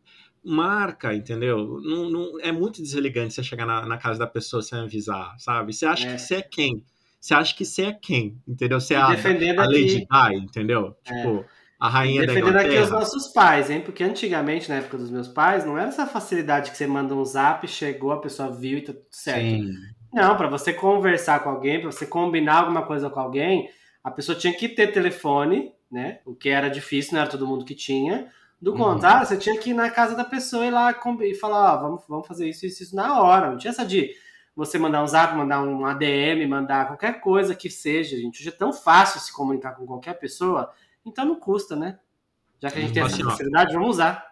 [0.43, 1.80] Marca, entendeu?
[1.82, 5.74] Não, não- é muito deselegante você chegar na, na casa da pessoa sem avisar, sabe?
[5.74, 6.14] Você acha É.
[6.16, 6.84] que você é quem?
[7.20, 8.41] Você acha que você é quem?
[8.47, 8.80] Entendeu?
[8.80, 10.95] Você é a, a Lady Di, entendeu?
[11.06, 11.14] É.
[11.14, 11.45] Tipo,
[11.80, 13.82] a rainha da defendendo aqui os nossos pais, hein?
[13.82, 17.23] Porque antigamente, na época dos meus pais, não era essa facilidade que você manda um
[17.23, 19.39] zap, chegou, a pessoa viu e tá tudo certo.
[19.41, 19.71] Sim.
[20.13, 23.69] Não, pra você conversar com alguém, pra você combinar alguma coisa com alguém,
[24.03, 26.19] a pessoa tinha que ter telefone, né?
[26.25, 28.27] O que era difícil, não era todo mundo que tinha.
[28.61, 28.77] Do Uhum.
[28.77, 31.82] contrário, você tinha que ir na casa da pessoa e ir lá e falar, ó,
[31.82, 33.51] vamos, vamos fazer isso, isso, isso na hora.
[33.51, 34.11] Não tinha essa de
[34.53, 38.41] você mandar um zap, mandar um ADM, mandar qualquer coisa que seja, gente.
[38.41, 40.69] Hoje é tão fácil se comunicar com qualquer pessoa,
[41.10, 41.99] então não custa, né?
[42.62, 44.24] Já que a gente tem essa facilidade, vamos usar.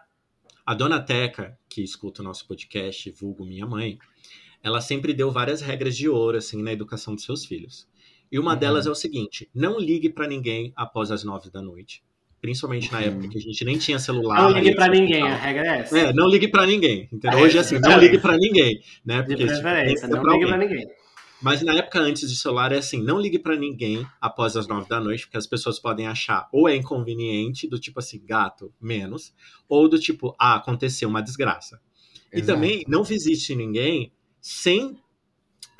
[0.66, 3.98] A dona Teca, que escuta o nosso podcast, vulgo minha mãe,
[4.62, 7.88] ela sempre deu várias regras de ouro, assim, na educação dos seus filhos.
[8.30, 8.58] E uma Uhum.
[8.58, 12.02] delas é o seguinte: não ligue pra ninguém após as nove da noite.
[12.40, 13.04] Principalmente na Uhum.
[13.04, 14.42] época que a gente nem tinha celular.
[14.42, 14.90] Não ligue social.
[14.90, 15.98] ninguém, a regra é essa.
[15.98, 17.38] É, não ligue pra ninguém, entendeu?
[17.38, 19.22] É, Hoje, assim, não ligue pra ninguém, né?
[19.22, 20.86] Porque tipo de preferência, é não ligue pra ninguém.
[21.40, 24.88] Mas na época antes de celular é assim, não ligue pra ninguém após as nove
[24.88, 29.32] da noite, porque as pessoas podem achar ou é inconveniente, do tipo assim, gato, menos,
[29.68, 31.80] ou do tipo, ah, aconteceu uma desgraça.
[32.32, 32.46] E Exato.
[32.54, 34.98] também não visite ninguém sem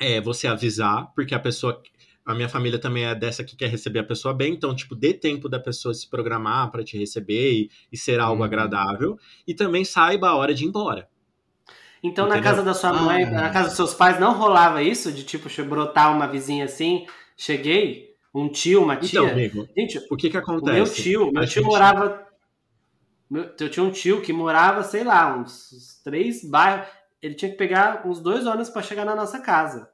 [0.01, 1.83] é, você avisar, porque a pessoa.
[2.25, 5.15] A minha família também é dessa que quer receber a pessoa bem, então, tipo, dê
[5.15, 8.47] tempo da pessoa se programar para te receber e, e ser algo Uhum.
[8.47, 9.19] agradável.
[9.47, 11.09] E também saiba a hora de ir embora.
[12.03, 12.51] Então na Entendeu?
[12.53, 13.31] casa da sua mãe, Ah.
[13.31, 15.11] na casa dos seus pais, não rolava isso?
[15.13, 19.21] De tipo, brotar uma vizinha assim, cheguei, um tio, uma tia.
[19.21, 20.73] Então, amigo, Gente, o que que o acontece?
[20.77, 22.27] meu tio, meu tio gente- morava.
[23.31, 26.87] meu- Eu tinha um tio que morava, sei lá, uns, uns três bairros.
[27.21, 29.89] Ele tinha que pegar uns dois ônibus para chegar na nossa casa.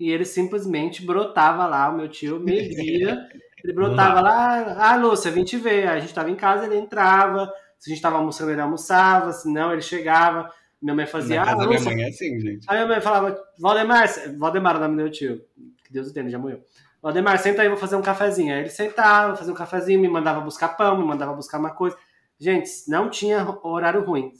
[0.00, 3.18] E ele simplesmente brotava lá, o meu tio me via.
[3.62, 5.86] Ele brotava lá, ah, Lúcia, vim te ver.
[5.86, 7.48] Aí a gente tava em casa, ele entrava.
[7.78, 9.30] Se a gente tava almoçando, ele almoçava.
[9.32, 10.50] Se não, ele chegava.
[10.82, 12.66] Minha mãe fazia, Na casa ah, da minha mãe é assim, gente.
[12.68, 15.40] Aí minha mãe falava, Valdemar, Valdemar é o nome do meu tio,
[15.84, 16.64] que Deus o tenha, já morreu.
[17.00, 18.52] Valdemar, senta aí, vou fazer um cafezinho.
[18.52, 21.96] Aí ele sentava, fazia um cafezinho, me mandava buscar pão, me mandava buscar uma coisa.
[22.38, 24.32] Gente, não tinha horário ruim.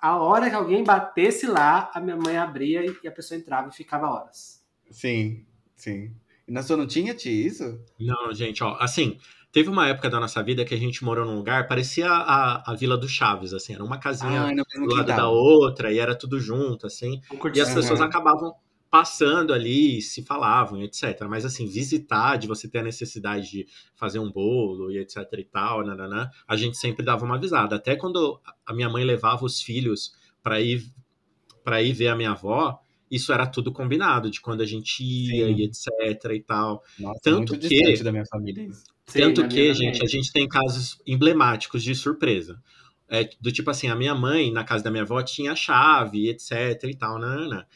[0.00, 3.74] A hora que alguém batesse lá, a minha mãe abria e a pessoa entrava e
[3.74, 4.64] ficava horas.
[4.90, 5.44] Sim,
[5.76, 6.14] sim.
[6.48, 7.78] E na sua não tinha, tia, isso?
[7.98, 9.18] Não, gente, ó, assim,
[9.52, 12.74] teve uma época da nossa vida que a gente morou num lugar, parecia a, a
[12.74, 16.38] Vila do Chaves, assim, era uma casinha Ah, do lado da outra e era tudo
[16.40, 17.20] junto, assim,
[17.54, 18.54] e as pessoas acabavam
[18.90, 21.20] passando ali, se falavam, etc.
[21.28, 25.44] Mas assim, visitar, de você ter a necessidade de fazer um bolo e etc e
[25.44, 27.76] tal, nananã, a gente sempre dava uma avisada.
[27.76, 30.90] Até quando a minha mãe levava os filhos para ir
[31.62, 32.80] para ir ver a minha avó,
[33.10, 35.54] isso era tudo combinado, de quando a gente ia Sim.
[35.54, 35.88] e etc
[36.32, 36.82] e tal.
[36.98, 38.84] Nossa, Tanto muito que- da minha família isso.
[39.10, 40.08] Sim, Tanto que, gente, a também.
[40.08, 42.62] gente tem casos emblemáticos de surpresa.
[43.08, 46.84] É, do tipo assim, a minha mãe, na casa da minha avó, tinha chave, etc
[46.84, 47.66] e tal, nanana.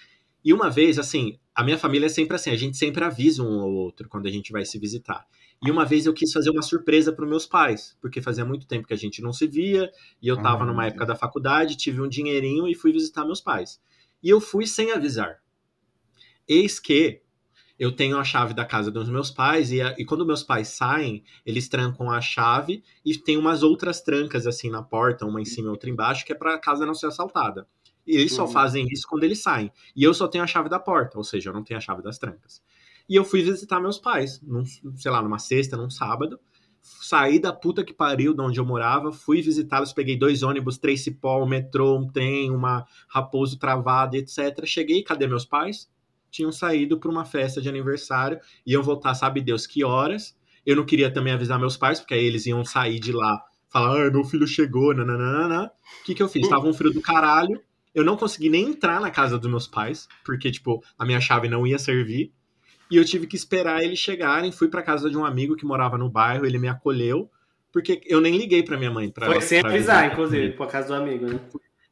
[0.44, 3.60] E uma vez, assim, a minha família é sempre assim, a gente sempre avisa um
[3.60, 5.26] ao outro quando a gente vai se visitar.
[5.64, 8.86] E uma vez eu quis fazer uma surpresa para meus pais, porque fazia muito tempo
[8.86, 9.90] que a gente não se via,
[10.22, 13.40] e eu tava Ah, numa época da faculdade, tive um dinheirinho e fui visitar meus
[13.40, 13.80] pais.
[14.22, 15.40] E eu fui sem avisar.
[16.46, 17.22] Eis que
[17.78, 20.68] eu tenho a chave da casa dos meus pais, e, a- e quando meus pais
[20.68, 25.44] saem, eles trancam a chave e tem umas outras trancas assim na porta, uma em
[25.44, 27.66] cima e outra embaixo, que é para a casa não ser assaltada.
[28.06, 28.52] E eles só Uhum.
[28.52, 29.72] fazem isso quando eles saem.
[29.96, 32.02] E eu só tenho a chave da porta, ou seja, eu não tenho a chave
[32.02, 32.62] das trancas.
[33.08, 36.38] E eu fui visitar meus pais, num, sei lá, numa sexta, num sábado.
[36.80, 41.02] Saí da puta que pariu de onde eu morava, fui visitá-los, peguei dois ônibus, três
[41.02, 44.66] cipó, um metrô, um trem, uma raposo travada, etc.
[44.66, 45.88] Cheguei, cadê meus pais?
[46.34, 50.36] Tinham saído para uma festa de aniversário, iam voltar, sabe Deus que horas.
[50.66, 54.08] Eu não queria também avisar meus pais, porque aí eles iam sair de lá, falar,
[54.08, 55.70] ah, meu filho chegou, nananana.
[56.00, 56.48] O que que eu fiz?
[56.48, 57.62] Tava um frio do caralho,
[57.94, 61.48] eu não consegui nem entrar na casa dos meus pais, porque, tipo, a minha chave
[61.48, 62.32] não ia servir.
[62.90, 64.50] E eu tive que esperar eles chegarem.
[64.50, 67.30] Fui pra casa de um amigo que morava no bairro, ele me acolheu,
[67.72, 69.08] porque eu nem liguei pra minha mãe.
[69.08, 71.38] Pra, Foi sem pra avisar, inclusive, por causa do amigo, né?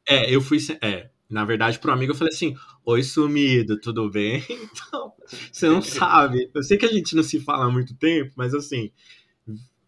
[0.05, 0.57] É, eu fui.
[0.81, 4.43] É, na verdade, pro amigo eu falei assim: Oi, sumido, tudo bem?
[4.73, 5.13] Então,
[5.51, 6.49] você não sabe.
[6.53, 8.91] Eu sei que a gente não se fala há muito tempo, mas assim,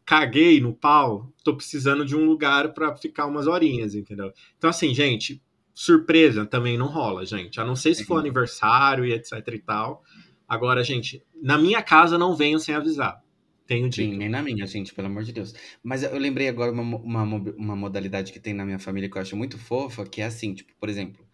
[0.05, 4.31] caguei no pau, tô precisando de um lugar pra ficar umas horinhas, entendeu?
[4.57, 5.41] Então, assim, gente,
[5.73, 7.59] surpresa também não rola, gente.
[7.59, 8.21] A não ser se for Sim.
[8.21, 10.03] aniversário e etc e tal.
[10.47, 13.21] Agora, gente, na minha casa não venham sem avisar.
[13.67, 14.17] Tenho Sim, dito.
[14.17, 15.53] nem na minha, gente, pelo amor de Deus.
[15.83, 19.21] Mas eu lembrei agora uma, uma, uma modalidade que tem na minha família que eu
[19.21, 21.24] acho muito fofa, que é assim, tipo, por exemplo,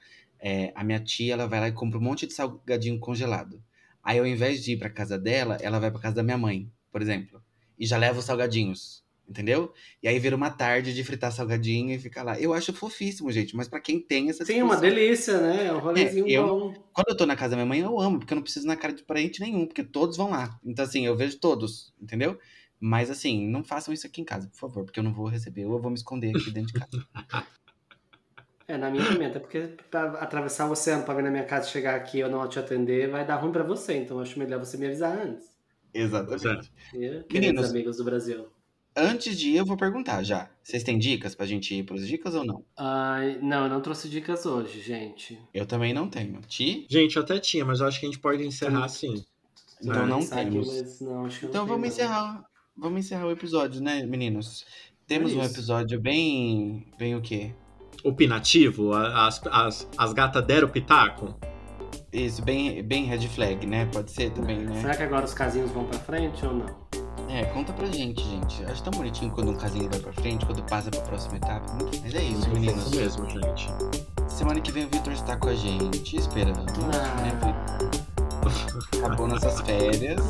[0.42, 3.64] é, a minha tia, ela vai lá e compra um monte de salgadinho congelado.
[4.04, 6.72] Aí, ao invés de ir pra casa dela, ela vai pra casa da minha mãe,
[6.92, 7.42] por exemplo,
[7.78, 9.74] e já leva os salgadinhos, entendeu?
[10.02, 12.40] E aí vira uma tarde de fritar salgadinho e fica lá.
[12.40, 15.66] Eu acho fofíssimo, gente, mas pra quem tem essa Sim, uma delícia, né?
[15.68, 16.74] É um rolezinho É, eu- bom.
[16.94, 18.76] Quando eu tô na casa da minha mãe, eu amo, porque eu não preciso na
[18.76, 20.60] cara de parente nenhum, porque todos vão lá.
[20.64, 22.38] Então, assim, eu vejo todos, entendeu?
[22.80, 25.66] Mas, assim, não façam isso aqui em casa, por favor, porque eu não vou receber,
[25.66, 26.92] ou eu vou me esconder aqui dentro de casa.
[28.68, 31.68] É, na minha também, até porque pra atravessar o oceano pra vir na minha casa
[31.68, 33.96] e chegar aqui e eu não te atender, vai dar ruim pra você.
[33.98, 35.50] Então acho melhor você me avisar antes.
[35.94, 36.72] Exatamente.
[36.94, 37.70] E, Queridos Meninos.
[37.70, 38.48] amigos do Brasil.
[38.96, 40.50] Antes de ir, eu vou perguntar já.
[40.62, 42.64] Vocês têm dicas pra gente ir pros dicas ou não?
[42.78, 45.40] Ai, não, eu não trouxe dicas hoje, gente.
[45.54, 46.42] Eu também não tenho.
[46.42, 46.86] Ti?
[46.90, 49.24] Gente, eu até tinha, mas eu acho que a gente pode encerrar assim.
[49.82, 51.00] Então Ah, não aqui, temos.
[51.02, 51.94] não, acho que eu Então não vamos não.
[51.96, 52.46] encerrar.
[52.76, 54.66] Vamos encerrar o episódio, né, meninos?
[55.08, 56.86] Temos É um episódio bem.
[56.98, 57.54] bem o quê?
[58.04, 61.36] Opinativo, as, as, as gatas deram pitaco.
[62.12, 63.86] Isso, bem, bem red flag, né?
[63.86, 64.82] Pode ser também, né?
[64.82, 66.66] Será que agora os casinhos vão pra frente ou não?
[67.30, 68.66] É, conta pra gente, gente.
[68.66, 71.66] Acho tão bonitinho quando um casinho vai pra frente, quando passa pra próxima etapa.
[72.04, 72.88] Mas é isso, meninos.
[72.88, 73.70] Isso mesmo, gente.
[74.28, 76.58] Semana que vem o Victor está com a gente, esperando.
[76.58, 76.92] Né?
[77.42, 77.82] Ah,
[79.06, 80.22] Acabou nossas férias.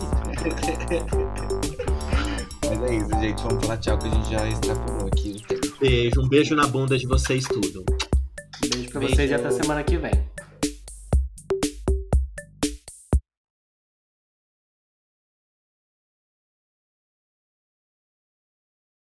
[2.69, 3.41] Mas é isso, gente.
[3.43, 5.60] Vamos falar tchau que a gente já extrapolou aqui o tempo.
[5.81, 7.83] Beijo, um beijo na bunda de vocês tudo.
[8.61, 9.15] beijo pra Beijo.
[9.15, 10.11] vocês e até semana que vem.